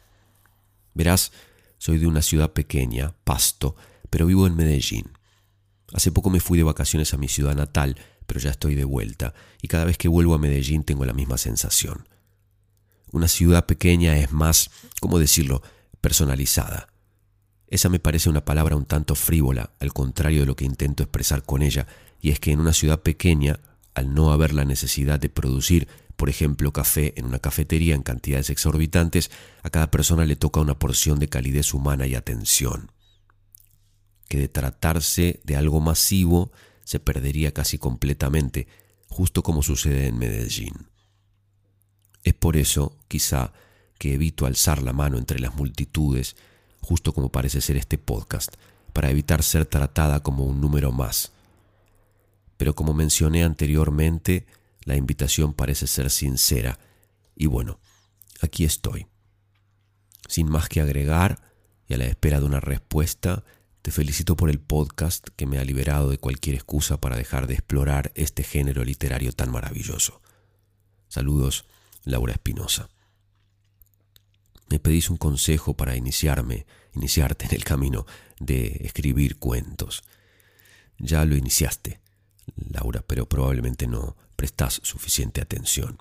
[0.93, 1.31] Verás,
[1.77, 3.75] soy de una ciudad pequeña, Pasto,
[4.09, 5.11] pero vivo en Medellín.
[5.93, 9.33] Hace poco me fui de vacaciones a mi ciudad natal, pero ya estoy de vuelta,
[9.61, 12.07] y cada vez que vuelvo a Medellín tengo la misma sensación.
[13.11, 15.61] Una ciudad pequeña es más, ¿cómo decirlo?,
[15.99, 16.87] personalizada.
[17.67, 21.43] Esa me parece una palabra un tanto frívola, al contrario de lo que intento expresar
[21.43, 21.87] con ella,
[22.19, 23.59] y es que en una ciudad pequeña,
[23.93, 28.49] al no haber la necesidad de producir, por ejemplo, café en una cafetería en cantidades
[28.49, 29.31] exorbitantes,
[29.63, 32.91] a cada persona le toca una porción de calidez humana y atención.
[34.29, 36.51] Que de tratarse de algo masivo
[36.83, 38.67] se perdería casi completamente,
[39.07, 40.87] justo como sucede en Medellín.
[42.23, 43.51] Es por eso, quizá,
[43.97, 46.35] que evito alzar la mano entre las multitudes,
[46.81, 48.55] justo como parece ser este podcast,
[48.93, 51.31] para evitar ser tratada como un número más.
[52.61, 54.45] Pero como mencioné anteriormente,
[54.83, 56.77] la invitación parece ser sincera,
[57.35, 57.79] y bueno,
[58.39, 59.07] aquí estoy.
[60.29, 61.41] Sin más que agregar,
[61.87, 63.43] y a la espera de una respuesta,
[63.81, 67.55] te felicito por el podcast que me ha liberado de cualquier excusa para dejar de
[67.55, 70.21] explorar este género literario tan maravilloso.
[71.07, 71.65] Saludos
[72.03, 72.89] Laura Espinosa.
[74.69, 78.05] Me pedís un consejo para iniciarme, iniciarte en el camino
[78.39, 80.03] de escribir cuentos.
[80.99, 82.01] Ya lo iniciaste,
[82.55, 85.97] Laura, pero probablemente no prestás suficiente atención.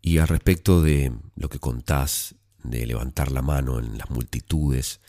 [0.00, 5.00] Y al respecto de lo que contás, de levantar la mano en las multitudes,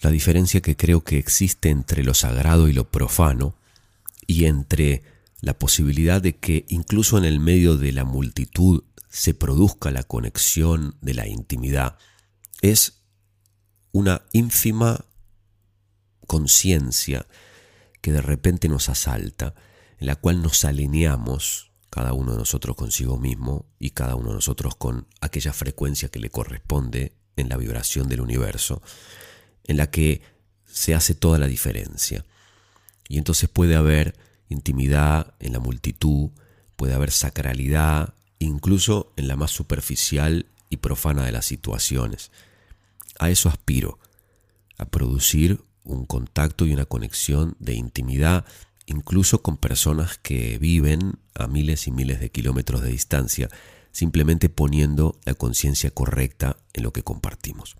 [0.00, 3.54] la diferencia que creo que existe entre lo sagrado y lo profano,
[4.26, 5.02] y entre
[5.40, 10.96] la posibilidad de que incluso en el medio de la multitud se produzca la conexión
[11.00, 11.98] de la intimidad,
[12.62, 13.02] es
[13.92, 15.04] una ínfima
[16.26, 17.26] conciencia
[18.06, 19.56] que de repente nos asalta,
[19.98, 24.36] en la cual nos alineamos, cada uno de nosotros consigo mismo y cada uno de
[24.36, 28.80] nosotros con aquella frecuencia que le corresponde en la vibración del universo,
[29.64, 30.22] en la que
[30.66, 32.24] se hace toda la diferencia.
[33.08, 34.14] Y entonces puede haber
[34.48, 36.30] intimidad en la multitud,
[36.76, 42.30] puede haber sacralidad, incluso en la más superficial y profana de las situaciones.
[43.18, 43.98] A eso aspiro,
[44.78, 48.44] a producir un contacto y una conexión de intimidad,
[48.86, 53.48] incluso con personas que viven a miles y miles de kilómetros de distancia,
[53.92, 57.76] simplemente poniendo la conciencia correcta en lo que compartimos.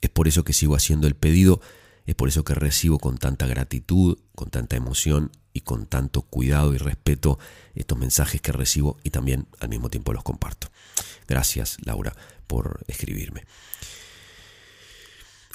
[0.00, 1.60] Es por eso que sigo haciendo el pedido,
[2.06, 6.74] es por eso que recibo con tanta gratitud, con tanta emoción y con tanto cuidado
[6.74, 7.38] y respeto
[7.74, 10.68] estos mensajes que recibo y también al mismo tiempo los comparto.
[11.28, 12.14] Gracias, Laura,
[12.46, 13.44] por escribirme.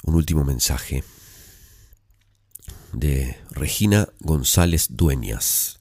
[0.04, 1.02] Un último mensaje
[2.92, 5.80] de Regina González Dueñas.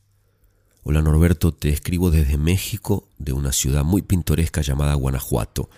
[0.84, 5.70] Hola Norberto, te escribo desde México, de una ciudad muy pintoresca llamada Guanajuato.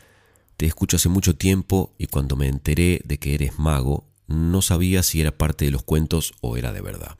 [0.57, 5.03] Te escucho hace mucho tiempo y cuando me enteré de que eres mago, no sabía
[5.03, 7.17] si era parte de los cuentos o era de verdad.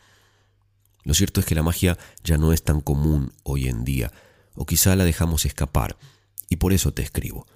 [1.04, 4.12] Lo cierto es que la magia ya no es tan común hoy en día,
[4.56, 5.98] o quizá la dejamos escapar,
[6.50, 7.48] y por eso te escribo,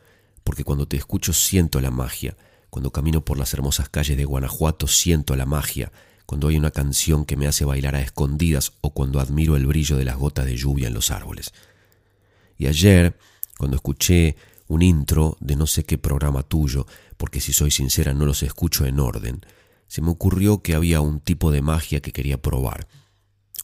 [0.43, 2.37] porque cuando te escucho siento la magia,
[2.69, 5.91] cuando camino por las hermosas calles de Guanajuato siento la magia,
[6.25, 9.97] cuando hay una canción que me hace bailar a escondidas o cuando admiro el brillo
[9.97, 11.53] de las gotas de lluvia en los árboles.
[12.57, 13.17] Y ayer,
[13.57, 14.36] cuando escuché
[14.67, 16.86] un intro de no sé qué programa tuyo,
[17.17, 19.45] porque si soy sincera no los escucho en orden,
[19.88, 22.88] se me ocurrió que había un tipo de magia que quería probar,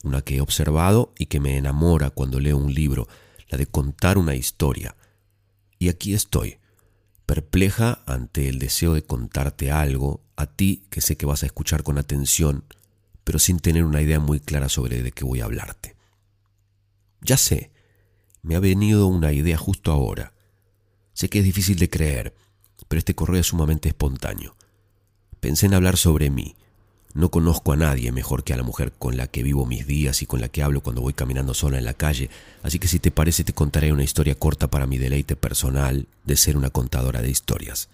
[0.04, 3.08] una que he observado y que me enamora cuando leo un libro,
[3.50, 4.98] la de contar una historia.
[5.80, 6.58] Y aquí estoy,
[7.28, 11.84] perpleja ante el deseo de contarte algo, a ti que sé que vas a escuchar
[11.84, 12.64] con atención,
[13.24, 15.96] pero sin tener una idea muy clara sobre de qué voy a hablarte.
[17.22, 17.72] Ya sé,
[18.42, 20.34] me ha venido una idea justo ahora.
[21.14, 22.34] Sé que es difícil de creer,
[22.88, 24.56] pero este correo es sumamente espontáneo.
[25.42, 26.56] Pensé en hablar sobre mí.
[27.18, 30.22] No conozco a nadie mejor que a la mujer con la que vivo mis días
[30.22, 32.30] y con la que hablo cuando voy caminando sola en la calle,
[32.62, 36.38] así que si te parece te contaré una historia corta para mi deleite personal de
[36.38, 37.90] ser una contadora de historias.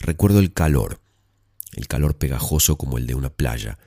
[0.00, 0.98] Recuerdo el calor,
[1.74, 3.78] el calor pegajoso como el de una playa,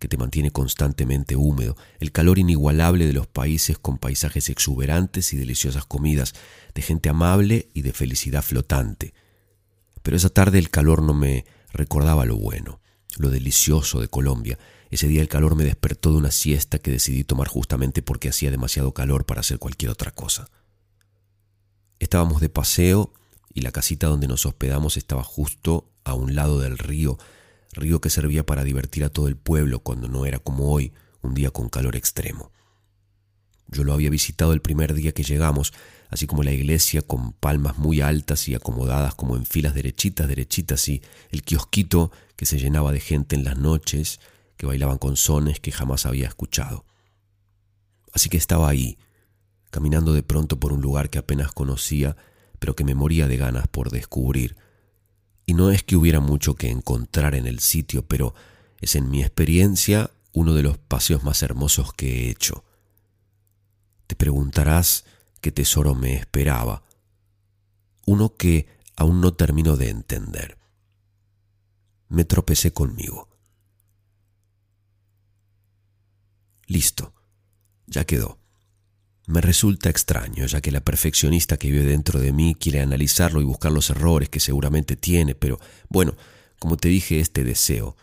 [0.00, 5.36] que te mantiene constantemente húmedo, el calor inigualable de los países con paisajes exuberantes y
[5.36, 6.34] deliciosas comidas,
[6.74, 9.14] de gente amable y de felicidad flotante.
[10.02, 12.80] Pero esa tarde el calor no me recordaba lo bueno,
[13.18, 14.58] lo delicioso de Colombia.
[14.90, 18.50] Ese día el calor me despertó de una siesta que decidí tomar justamente porque hacía
[18.50, 20.48] demasiado calor para hacer cualquier otra cosa.
[21.98, 23.12] Estábamos de paseo
[23.52, 27.18] y la casita donde nos hospedamos estaba justo a un lado del río
[27.76, 31.34] río que servía para divertir a todo el pueblo cuando no era como hoy, un
[31.34, 32.50] día con calor extremo.
[33.68, 35.72] Yo lo había visitado el primer día que llegamos,
[36.08, 40.88] así como la iglesia con palmas muy altas y acomodadas como en filas derechitas, derechitas,
[40.88, 44.20] y el kiosquito que se llenaba de gente en las noches,
[44.56, 46.84] que bailaban con sones que jamás había escuchado.
[48.12, 48.98] Así que estaba ahí,
[49.70, 52.16] caminando de pronto por un lugar que apenas conocía,
[52.58, 54.56] pero que me moría de ganas por descubrir,
[55.46, 58.34] y no es que hubiera mucho que encontrar en el sitio, pero
[58.80, 62.64] es en mi experiencia uno de los paseos más hermosos que he hecho.
[64.08, 65.04] Te preguntarás
[65.40, 66.82] qué tesoro me esperaba.
[68.04, 70.58] Uno que aún no termino de entender.
[72.08, 73.28] Me tropecé conmigo.
[76.66, 77.14] Listo,
[77.86, 78.38] ya quedó.
[79.26, 83.44] Me resulta extraño, ya que la perfeccionista que vive dentro de mí quiere analizarlo y
[83.44, 86.14] buscar los errores que seguramente tiene, pero bueno,
[86.60, 87.96] como te dije, este deseo,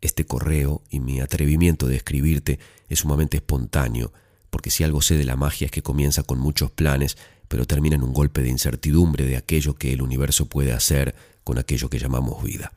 [0.00, 4.12] este correo y mi atrevimiento de escribirte es sumamente espontáneo,
[4.50, 7.16] porque si algo sé de la magia es que comienza con muchos planes,
[7.48, 11.58] pero termina en un golpe de incertidumbre de aquello que el universo puede hacer con
[11.58, 12.72] aquello que llamamos vida.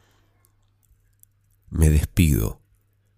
[1.72, 2.62] Me despido,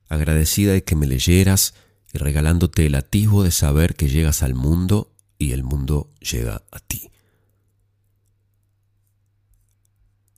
[0.07, 1.73] agradecida de que me leyeras,
[2.13, 6.79] y regalándote el atisbo de saber que llegas al mundo y el mundo llega a
[6.79, 7.09] ti.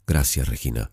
[0.07, 0.91] Gracias, Regina.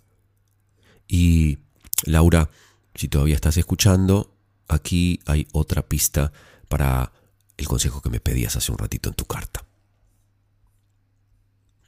[1.07, 1.59] Y
[2.05, 2.51] Laura,
[2.95, 4.35] si todavía estás escuchando,
[4.67, 6.33] aquí hay otra pista
[6.69, 7.13] para
[7.57, 9.65] el consejo que me pedías hace un ratito en tu carta.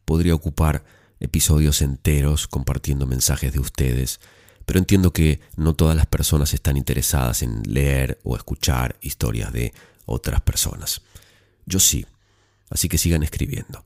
[0.05, 0.85] Podría ocupar
[1.18, 4.20] episodios enteros compartiendo mensajes de ustedes,
[4.66, 9.72] pero entiendo que no todas las personas están interesadas en leer o escuchar historias de
[10.07, 11.03] otras personas.
[11.66, 12.07] Yo sí,
[12.70, 13.85] así que sigan escribiendo.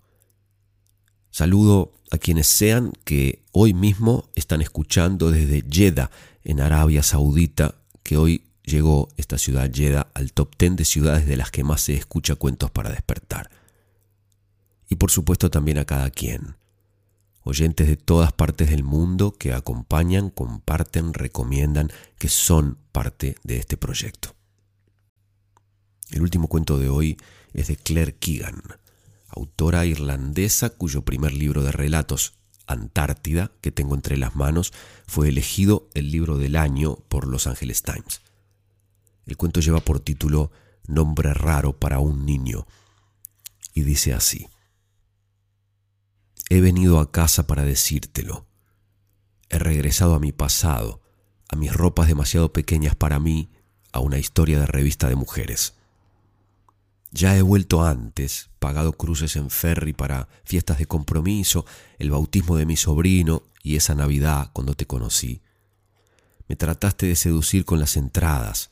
[1.30, 6.10] Saludo a quienes sean que hoy mismo están escuchando desde Jeddah,
[6.44, 11.36] en Arabia Saudita, que hoy llegó esta ciudad Jeddah al top 10 de ciudades de
[11.36, 13.50] las que más se escucha cuentos para despertar.
[14.88, 16.56] Y por supuesto también a cada quien
[17.48, 23.78] oyentes de todas partes del mundo que acompañan, comparten, recomiendan, que son parte de este
[23.78, 24.34] proyecto.
[26.10, 27.16] El último cuento de hoy
[27.54, 28.60] es de Claire Keegan,
[29.28, 32.34] autora irlandesa cuyo primer libro de relatos,
[32.66, 34.74] Antártida, que tengo entre las manos,
[35.06, 38.20] fue elegido el libro del año por Los Angeles Times.
[39.24, 40.50] El cuento lleva por título
[40.86, 42.66] Nombre raro para un niño
[43.72, 44.48] y dice así.
[46.50, 48.46] He venido a casa para decírtelo.
[49.50, 51.02] He regresado a mi pasado,
[51.48, 53.50] a mis ropas demasiado pequeñas para mí,
[53.92, 55.74] a una historia de revista de mujeres.
[57.10, 61.64] Ya he vuelto antes, pagado cruces en ferry para fiestas de compromiso,
[61.98, 65.42] el bautismo de mi sobrino y esa Navidad cuando te conocí.
[66.48, 68.70] Me trataste de seducir con las entradas,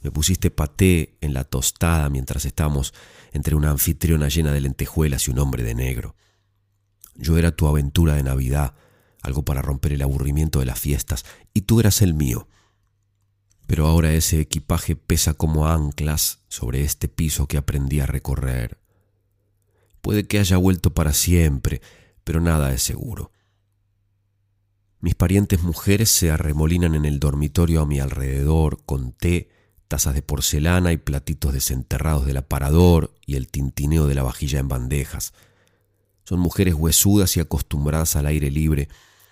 [0.00, 2.94] me pusiste paté en la tostada mientras estábamos
[3.32, 6.14] entre una anfitriona llena de lentejuelas y un hombre de negro.
[7.18, 8.74] Yo era tu aventura de Navidad,
[9.22, 12.48] algo para romper el aburrimiento de las fiestas, y tú eras el mío.
[13.66, 18.78] Pero ahora ese equipaje pesa como anclas sobre este piso que aprendí a recorrer.
[20.00, 21.80] Puede que haya vuelto para siempre,
[22.22, 23.32] pero nada es seguro.
[25.00, 29.50] Mis parientes mujeres se arremolinan en el dormitorio a mi alrededor con té,
[29.88, 34.68] tazas de porcelana y platitos desenterrados del aparador y el tintineo de la vajilla en
[34.68, 35.32] bandejas.
[36.28, 38.88] Son mujeres huesudas y acostumbradas al aire libre,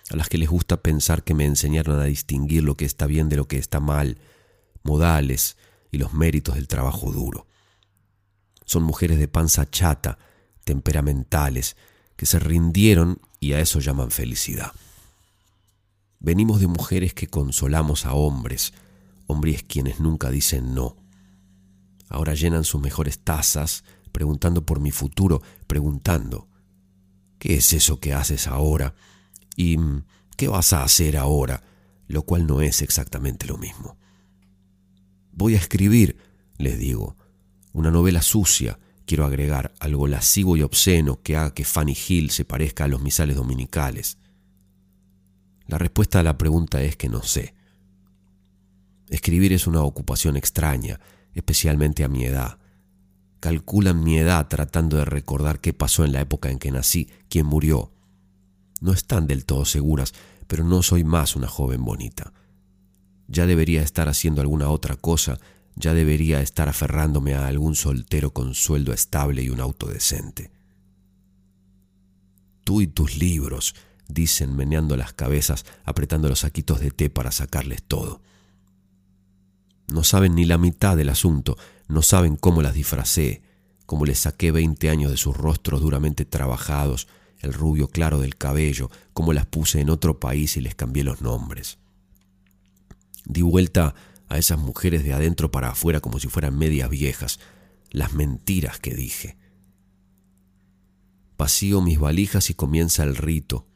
[0.09, 3.27] a las que les gusta pensar que me enseñaron a distinguir lo que está bien
[3.27, 4.17] de lo que está mal,
[4.81, 5.57] modales
[5.91, 7.47] y los méritos del trabajo duro.
[8.63, 10.17] Son mujeres de panza chata,
[10.63, 11.75] temperamentales,
[12.15, 14.71] que se rindieron y a eso llaman felicidad.
[16.21, 18.71] Venimos de mujeres que consolamos a hombres,
[19.27, 20.95] hombres quienes nunca dicen no.
[22.07, 23.83] Ahora llenan sus mejores tazas,
[24.13, 26.47] preguntando por mi futuro, preguntando,
[27.45, 28.95] ¿qué es eso que haces ahora?
[29.55, 29.77] ¿Y
[30.35, 31.61] qué vas a hacer ahora?
[32.07, 33.99] Lo cual no es exactamente lo mismo.
[35.31, 36.17] Voy a escribir,
[36.57, 37.17] les digo,
[37.71, 42.45] una novela sucia, quiero agregar algo lascivo y obsceno que haga que Fanny Hill se
[42.45, 44.17] parezca a los misales dominicales.
[45.67, 47.53] La respuesta a la pregunta es que no sé.
[49.07, 50.99] Escribir es una ocupación extraña,
[51.35, 52.57] especialmente a mi edad.
[53.45, 57.45] Calculan mi edad tratando de recordar qué pasó en la época en que nací, quién
[57.45, 57.91] murió.
[58.81, 60.15] No están del todo seguras,
[60.47, 62.33] pero no soy más una joven bonita.
[63.27, 65.39] Ya debería estar haciendo alguna otra cosa,
[65.75, 70.49] ya debería estar aferrándome a algún soltero con sueldo estable y un auto decente.
[72.63, 73.75] Tú y tus libros,
[74.07, 78.23] dicen meneando las cabezas, apretando los saquitos de té para sacarles todo.
[79.87, 81.57] No saben ni la mitad del asunto,
[81.87, 83.41] no saben cómo las disfracé,
[83.85, 87.07] cómo les saqué veinte años de sus rostros duramente trabajados,
[87.39, 91.21] el rubio claro del cabello, cómo las puse en otro país y les cambié los
[91.21, 91.77] nombres.
[93.25, 93.93] Di vuelta
[94.27, 97.39] a esas mujeres de adentro para afuera como si fueran medias viejas,
[97.91, 99.37] las mentiras que dije.
[101.37, 103.67] Vacío mis valijas y comienza el rito.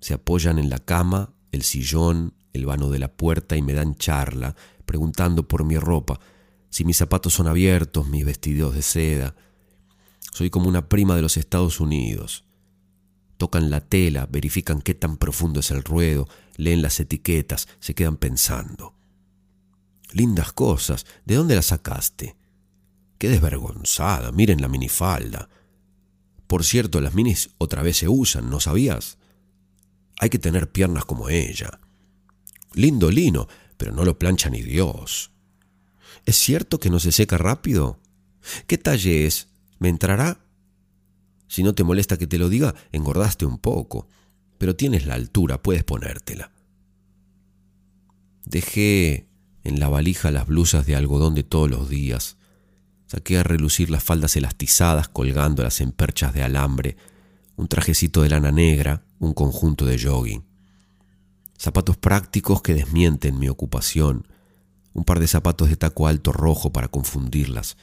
[0.00, 3.96] Se apoyan en la cama, el sillón, el vano de la puerta y me dan
[3.96, 4.54] charla,
[4.84, 6.20] preguntando por mi ropa,
[6.76, 9.34] si mis zapatos son abiertos, mis vestidos de seda.
[10.34, 12.44] Soy como una prima de los Estados Unidos.
[13.38, 18.18] Tocan la tela, verifican qué tan profundo es el ruedo, leen las etiquetas, se quedan
[18.18, 18.94] pensando.
[20.12, 22.36] Lindas cosas, ¿de dónde las sacaste?
[23.16, 25.48] Qué desvergonzada, miren la minifalda.
[26.46, 29.16] Por cierto, las minis otra vez se usan, ¿no sabías?
[30.18, 31.80] Hay que tener piernas como ella.
[32.74, 33.48] Lindo lino,
[33.78, 35.30] pero no lo plancha ni Dios.
[36.26, 38.00] ¿Es cierto que no se seca rápido?
[38.66, 39.48] ¿Qué talle es?
[39.78, 40.40] ¿Me entrará?
[41.46, 44.08] Si no te molesta que te lo diga, engordaste un poco,
[44.58, 46.50] pero tienes la altura, puedes ponértela.
[48.44, 49.28] Dejé
[49.62, 52.36] en la valija las blusas de algodón de todos los días.
[53.06, 56.96] Saqué a relucir las faldas elastizadas colgándolas en perchas de alambre,
[57.54, 60.44] un trajecito de lana negra, un conjunto de jogging.
[61.56, 64.26] Zapatos prácticos que desmienten mi ocupación,
[64.96, 67.76] un par de zapatos de taco alto rojo para confundirlas,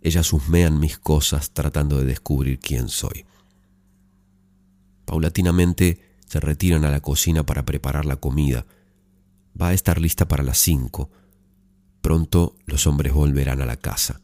[0.00, 3.26] ellas husmean mis cosas tratando de descubrir quién soy.
[5.06, 8.64] Paulatinamente se retiran a la cocina para preparar la comida.
[9.60, 11.10] Va a estar lista para las cinco.
[12.00, 14.20] Pronto los hombres volverán a la casa.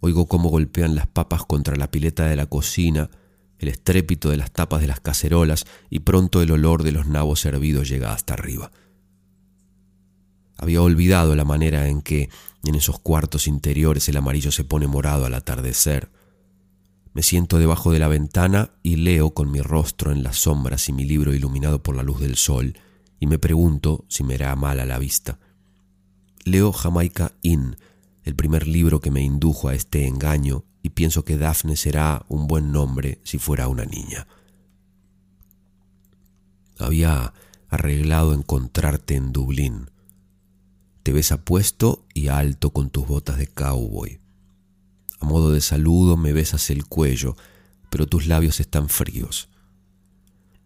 [0.00, 3.10] Oigo cómo golpean las papas contra la pileta de la cocina,
[3.58, 7.44] el estrépito de las tapas de las cacerolas y pronto el olor de los nabos
[7.44, 8.72] hervidos llega hasta arriba.
[10.64, 12.30] Había olvidado la manera en que
[12.64, 16.10] en esos cuartos interiores el amarillo se pone morado al atardecer.
[17.12, 20.94] Me siento debajo de la ventana y leo con mi rostro en las sombras y
[20.94, 22.78] mi libro iluminado por la luz del sol,
[23.20, 25.38] y me pregunto si me hará mal a la vista.
[26.46, 27.76] Leo Jamaica Inn,
[28.22, 32.46] el primer libro que me indujo a este engaño, y pienso que Daphne será un
[32.46, 34.26] buen nombre si fuera una niña.
[36.78, 37.34] Había
[37.68, 39.90] arreglado encontrarte en Dublín.
[41.04, 44.20] Te ves apuesto y alto con tus botas de cowboy.
[45.20, 47.36] A modo de saludo me besas el cuello,
[47.90, 49.50] pero tus labios están fríos.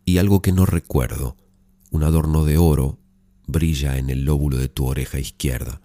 [0.04, 1.36] Y algo que no recuerdo,
[1.90, 3.00] un adorno de oro,
[3.48, 5.80] brilla en el lóbulo de tu oreja izquierda.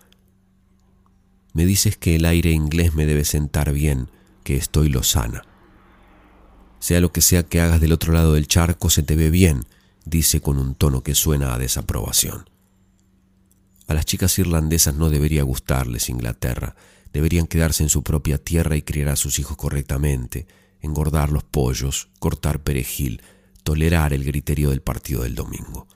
[1.54, 4.12] Me dices que el aire inglés me debe sentar bien,
[4.44, 5.42] que estoy lozana.
[6.78, 9.66] Sea lo que sea que hagas del otro lado del charco, se te ve bien,
[10.06, 12.53] dice con un tono que suena a desaprobación.
[13.88, 16.76] A las chicas irlandesas no debería gustarles Inglaterra,
[17.12, 20.48] deberían quedarse en su propia tierra y criar a sus hijos correctamente,
[20.82, 23.22] engordar los pollos, cortar perejil,
[23.64, 25.88] tolerar el griterío del partido del domingo.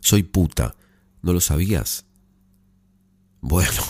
[0.00, 0.74] Soy puta,
[1.22, 2.04] ¿no lo sabías?
[3.40, 3.82] Bueno,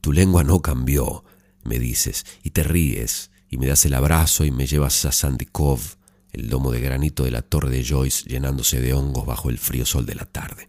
[0.00, 1.24] tu lengua no cambió,
[1.62, 5.46] me dices, y te ríes, y me das el abrazo y me llevas a Sandy
[5.46, 5.82] Cove,
[6.32, 9.84] el domo de granito de la torre de Joyce llenándose de hongos bajo el frío
[9.84, 10.68] sol de la tarde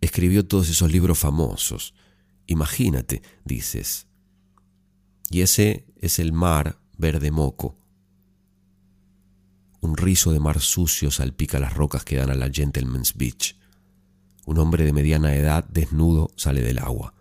[0.00, 1.94] escribió todos esos libros famosos.
[2.46, 4.06] Imagínate, dices.
[5.30, 7.76] Y ese es el mar verde moco.
[9.80, 13.56] Un rizo de mar sucio salpica las rocas que dan a la Gentleman's Beach.
[14.44, 17.14] Un hombre de mediana edad, desnudo, sale del agua.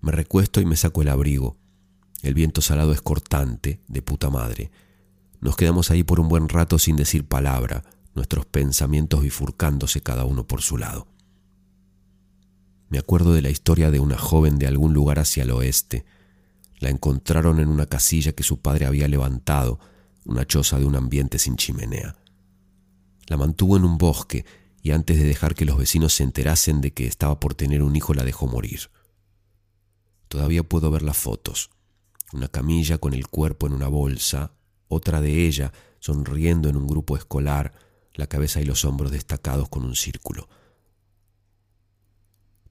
[0.00, 1.58] Me recuesto y me saco el abrigo.
[2.22, 4.70] El viento salado es cortante, de puta madre.
[5.40, 7.84] Nos quedamos ahí por un buen rato sin decir palabra,
[8.14, 11.13] nuestros pensamientos bifurcándose cada uno por su lado.
[12.94, 16.04] Me acuerdo de la historia de una joven de algún lugar hacia el oeste.
[16.78, 19.80] La encontraron en una casilla que su padre había levantado,
[20.24, 22.14] una choza de un ambiente sin chimenea.
[23.26, 24.44] La mantuvo en un bosque
[24.80, 27.96] y antes de dejar que los vecinos se enterasen de que estaba por tener un
[27.96, 28.82] hijo la dejó morir.
[30.28, 31.70] Todavía puedo ver las fotos.
[32.32, 34.52] Una camilla con el cuerpo en una bolsa,
[34.86, 37.72] otra de ella sonriendo en un grupo escolar,
[38.14, 40.48] la cabeza y los hombros destacados con un círculo.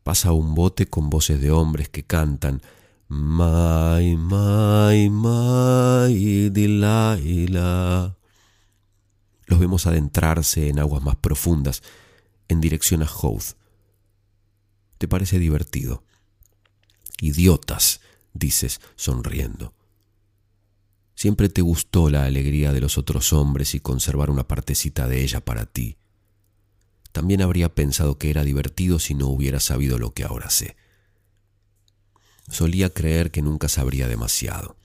[0.04, 2.62] Pasa un bote con voces de hombres que cantan
[3.08, 8.18] My, my, my, Delilah.
[9.46, 11.84] Los vemos adentrarse en aguas más profundas,
[12.48, 13.56] en dirección a Houth.
[14.98, 16.04] ¿Te parece divertido?
[17.22, 18.02] Idiotas,
[18.34, 19.74] dices, sonriendo.
[21.16, 25.40] Siempre te gustó la alegría de los otros hombres y conservar una partecita de ella
[25.40, 25.98] para ti
[27.14, 30.76] también habría pensado que era divertido si no hubiera sabido lo que ahora sé.
[32.50, 34.76] Solía creer que nunca sabría demasiado.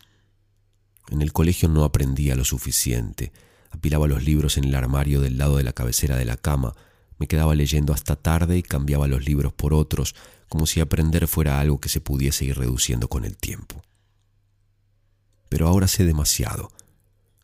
[1.10, 3.32] En el colegio no aprendía lo suficiente,
[3.70, 6.76] apilaba los libros en el armario del lado de la cabecera de la cama,
[7.18, 10.14] me quedaba leyendo hasta tarde y cambiaba los libros por otros,
[10.50, 13.82] como si aprender fuera algo que se pudiese ir reduciendo con el tiempo.
[15.48, 16.70] Pero ahora sé demasiado,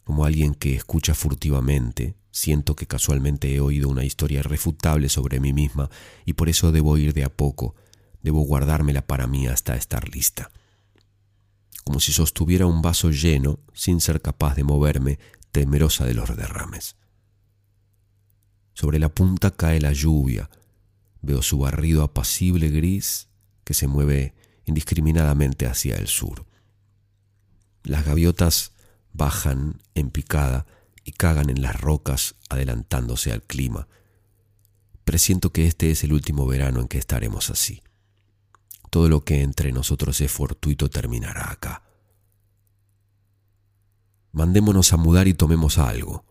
[0.05, 5.53] como alguien que escucha furtivamente, Siento que casualmente he oído una historia irrefutable sobre mí
[5.53, 5.89] misma
[6.25, 7.77] y por eso debo ir de a poco,
[8.25, 10.51] debo guardármela para mí hasta estar lista.
[11.85, 15.21] Como si sostuviera un vaso lleno sin ser capaz de moverme,
[15.53, 16.97] temerosa de los derrames.
[18.73, 20.51] Sobre la punta cae la lluvia,
[21.23, 23.29] veo su barrido apacible gris
[23.63, 24.35] que se mueve
[24.65, 26.47] indiscriminadamente hacia el sur.
[27.85, 28.73] Las gaviotas
[29.15, 30.67] bajan en picada
[31.05, 33.89] y cagan en las rocas adelantándose al clima.
[35.05, 37.83] Presiento que este es el último verano en que estaremos así.
[38.91, 41.83] Todo lo que entre nosotros es fortuito terminará acá.
[44.33, 46.25] Mandémonos a mudar y tomemos algo.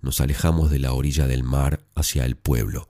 [0.00, 2.88] Nos alejamos de la orilla del mar hacia el pueblo.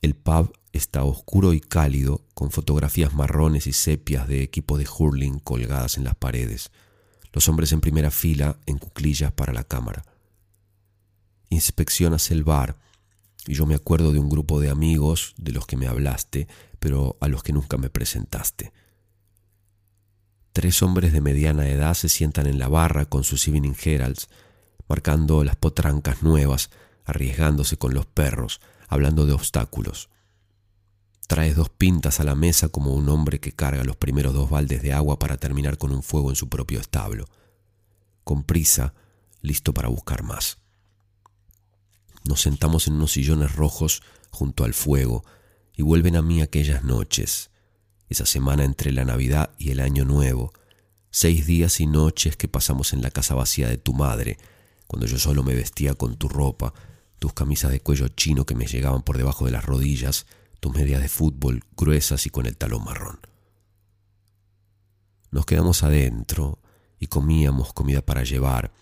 [0.00, 5.38] El pub está oscuro y cálido, con fotografías marrones y sepias de equipo de hurling
[5.38, 6.70] colgadas en las paredes
[7.36, 10.06] los hombres en primera fila en cuclillas para la cámara.
[11.50, 12.78] Inspeccionas el bar
[13.46, 17.18] y yo me acuerdo de un grupo de amigos de los que me hablaste, pero
[17.20, 18.72] a los que nunca me presentaste.
[20.54, 24.30] Tres hombres de mediana edad se sientan en la barra con sus Evening Heralds,
[24.88, 26.70] marcando las potrancas nuevas,
[27.04, 30.08] arriesgándose con los perros, hablando de obstáculos.
[31.26, 34.82] Traes dos pintas a la mesa como un hombre que carga los primeros dos baldes
[34.82, 37.26] de agua para terminar con un fuego en su propio establo.
[38.22, 38.94] Con prisa,
[39.42, 40.58] listo para buscar más.
[42.24, 45.24] Nos sentamos en unos sillones rojos junto al fuego
[45.76, 47.50] y vuelven a mí aquellas noches,
[48.08, 50.52] esa semana entre la Navidad y el Año Nuevo,
[51.10, 54.38] seis días y noches que pasamos en la casa vacía de tu madre,
[54.86, 56.72] cuando yo solo me vestía con tu ropa,
[57.18, 60.26] tus camisas de cuello chino que me llegaban por debajo de las rodillas,
[60.60, 63.20] tus medias de fútbol gruesas y con el talón marrón.
[65.30, 66.60] Nos quedamos adentro
[66.98, 68.72] y comíamos comida para llevar,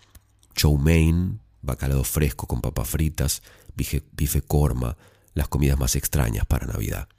[0.55, 3.41] chow mein, bacalao fresco con papas fritas,
[3.75, 4.97] bife, bife corma,
[5.33, 7.09] las comidas más extrañas para Navidad.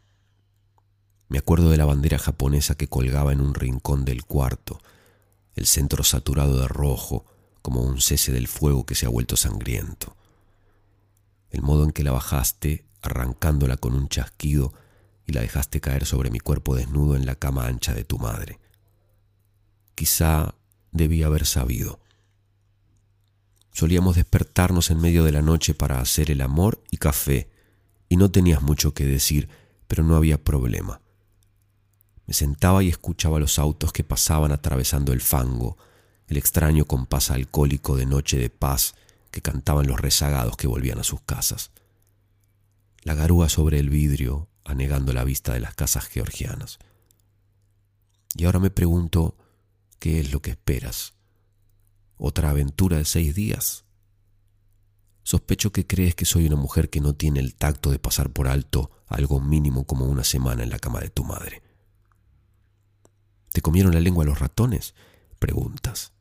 [1.28, 4.80] Me acuerdo de la bandera japonesa que colgaba en un rincón del cuarto,
[5.54, 7.24] el centro saturado de rojo,
[7.62, 10.16] como un cese del fuego que se ha vuelto sangriento.
[11.50, 14.72] El modo en que la bajaste arrancándola con un chasquido
[15.26, 18.61] y la dejaste caer sobre mi cuerpo desnudo en la cama ancha de tu madre.
[19.94, 20.54] Quizá
[20.92, 22.00] debía haber sabido.
[23.72, 27.50] Solíamos despertarnos en medio de la noche para hacer el amor y café,
[28.09, 29.48] y no tenías mucho que decir,
[29.88, 31.00] pero no había problema.
[32.26, 35.76] Me sentaba y escuchaba los autos que pasaban atravesando el fango,
[36.28, 38.94] el extraño compás alcohólico de noche de paz
[39.30, 41.70] que cantaban los rezagados que volvían a sus casas
[43.07, 46.80] la garúa sobre el vidrio, anegando la vista de las casas georgianas.
[48.34, 49.36] Y ahora me pregunto,
[50.00, 51.14] ¿qué es lo que esperas?
[52.16, 53.84] ¿Otra aventura de seis días?
[55.22, 58.48] Sospecho que crees que soy una mujer que no tiene el tacto de pasar por
[58.48, 61.62] alto algo mínimo como una semana en la cama de tu madre.
[63.52, 64.96] ¿Te comieron la lengua los ratones?
[65.38, 66.12] Preguntas.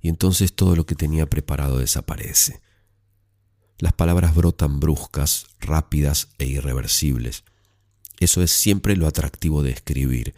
[0.00, 2.62] Y entonces todo lo que tenía preparado desaparece.
[3.78, 7.44] Las palabras brotan bruscas, rápidas e irreversibles.
[8.18, 10.34] Eso es siempre lo atractivo de escribir.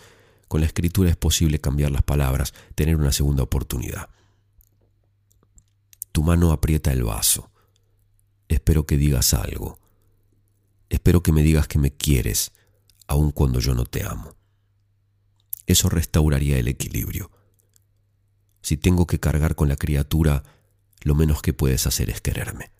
[0.46, 4.10] Con la escritura es posible cambiar las palabras, tener una segunda oportunidad.
[6.12, 7.50] Tu mano aprieta el vaso.
[8.48, 9.78] Espero que digas algo.
[10.90, 12.52] Espero que me digas que me quieres,
[13.06, 14.34] aun cuando yo no te amo.
[15.66, 17.30] Eso restauraría el equilibrio.
[18.60, 20.42] Si tengo que cargar con la criatura,
[21.00, 22.70] lo menos que puedes hacer es quererme.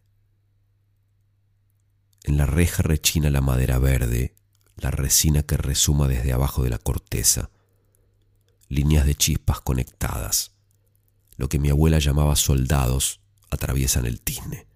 [2.25, 4.35] En la reja rechina la madera verde,
[4.77, 7.51] la resina que resuma desde abajo de la corteza,
[8.69, 10.53] líneas de chispas conectadas.
[11.37, 14.67] Lo que mi abuela llamaba soldados atraviesan el tizne.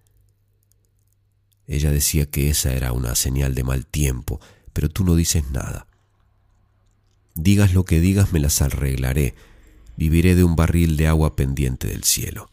[1.67, 4.39] Ella decía que esa era una señal de mal tiempo,
[4.73, 5.87] pero tú no dices nada.
[7.33, 9.35] Digas lo que digas, me las arreglaré.
[9.97, 12.49] Viviré de un barril de agua pendiente del cielo.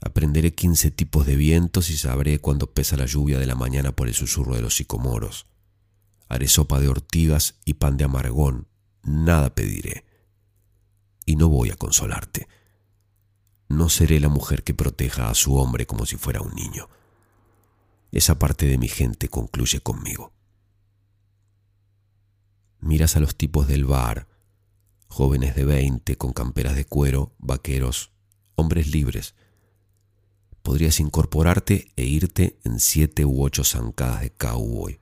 [0.00, 4.08] Aprenderé quince tipos de vientos y sabré cuándo pesa la lluvia de la mañana por
[4.08, 5.46] el susurro de los sicomoros.
[6.28, 8.66] Haré sopa de ortigas y pan de amargón.
[9.02, 10.04] Nada pediré.
[11.26, 12.48] Y no voy a consolarte.
[13.68, 16.88] No seré la mujer que proteja a su hombre como si fuera un niño.
[18.10, 20.32] Esa parte de mi gente concluye conmigo.
[22.80, 24.26] Miras a los tipos del bar,
[25.08, 28.12] jóvenes de veinte con camperas de cuero, vaqueros,
[28.54, 29.34] hombres libres,
[30.70, 35.00] podrías incorporarte e irte en siete u ocho zancadas de cowboy.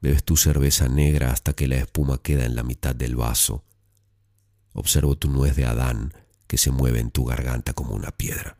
[0.00, 3.64] Bebes tu cerveza negra hasta que la espuma queda en la mitad del vaso.
[4.72, 6.14] Observo tu nuez de Adán
[6.46, 8.56] que se mueve en tu garganta como una piedra.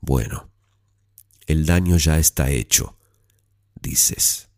[0.00, 0.50] Bueno,
[1.46, 2.98] el daño ya está hecho,
[3.80, 4.48] dices.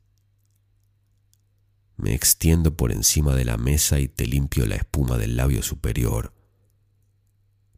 [1.99, 6.33] Me extiendo por encima de la mesa y te limpio la espuma del labio superior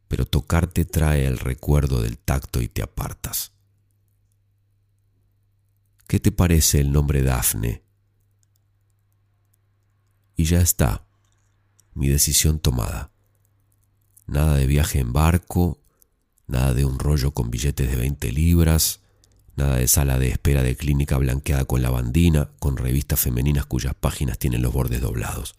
[0.07, 3.51] pero tocarte trae el recuerdo del tacto y te apartas.
[6.07, 7.83] ¿Qué te parece el nombre Dafne?
[10.35, 11.05] Y ya está,
[11.93, 13.11] mi decisión tomada.
[14.27, 15.81] Nada de viaje en barco,
[16.47, 19.01] nada de un rollo con billetes de 20 libras,
[19.55, 24.37] nada de sala de espera de clínica blanqueada con lavandina, con revistas femeninas cuyas páginas
[24.37, 25.55] tienen los bordes doblados.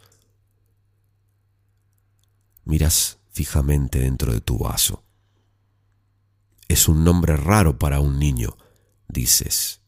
[2.65, 5.05] Miras fijamente dentro de tu vaso.
[6.69, 8.57] Es un nombre raro para un niño,
[9.09, 9.83] dices.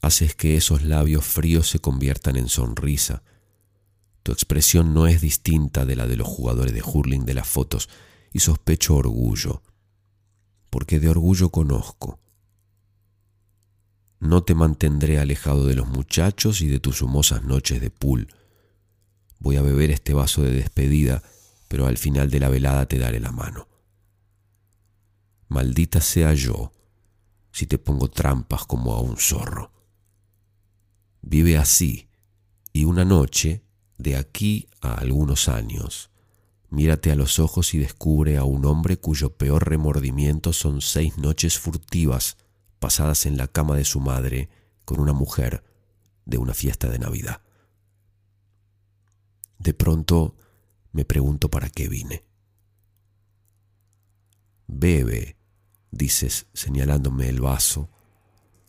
[0.00, 3.22] Haces que esos labios fríos se conviertan en sonrisa.
[4.24, 7.88] Tu expresión no es distinta de la de los jugadores de hurling de las fotos
[8.32, 9.62] y sospecho orgullo,
[10.70, 12.18] porque de orgullo conozco.
[14.18, 18.26] No te mantendré alejado de los muchachos y de tus humosas noches de pool.
[19.38, 21.22] Voy a beber este vaso de despedida
[21.68, 23.68] pero al final de la velada te daré la mano.
[25.48, 26.72] Maldita sea yo
[27.52, 29.72] si te pongo trampas como a un zorro.
[31.22, 32.08] Vive así
[32.72, 33.62] y una noche,
[33.98, 36.10] de aquí a algunos años,
[36.70, 41.58] mírate a los ojos y descubre a un hombre cuyo peor remordimiento son seis noches
[41.58, 42.36] furtivas
[42.80, 44.48] pasadas en la cama de su madre
[44.84, 45.62] con una mujer
[46.26, 47.40] de una fiesta de Navidad.
[49.58, 50.36] De pronto
[50.94, 52.24] me pregunto para qué vine.
[54.68, 55.36] Bebe,
[55.90, 57.90] dices señalándome el vaso,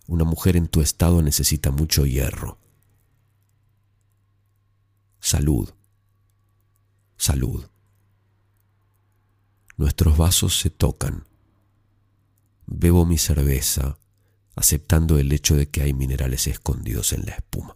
[0.07, 2.57] una mujer en tu estado necesita mucho hierro.
[5.19, 5.71] Salud,
[7.15, 7.69] salud.
[9.77, 11.27] Nuestros vasos se tocan.
[12.65, 13.99] Bebo mi cerveza,
[14.55, 17.75] aceptando el hecho de que hay minerales escondidos en la espuma.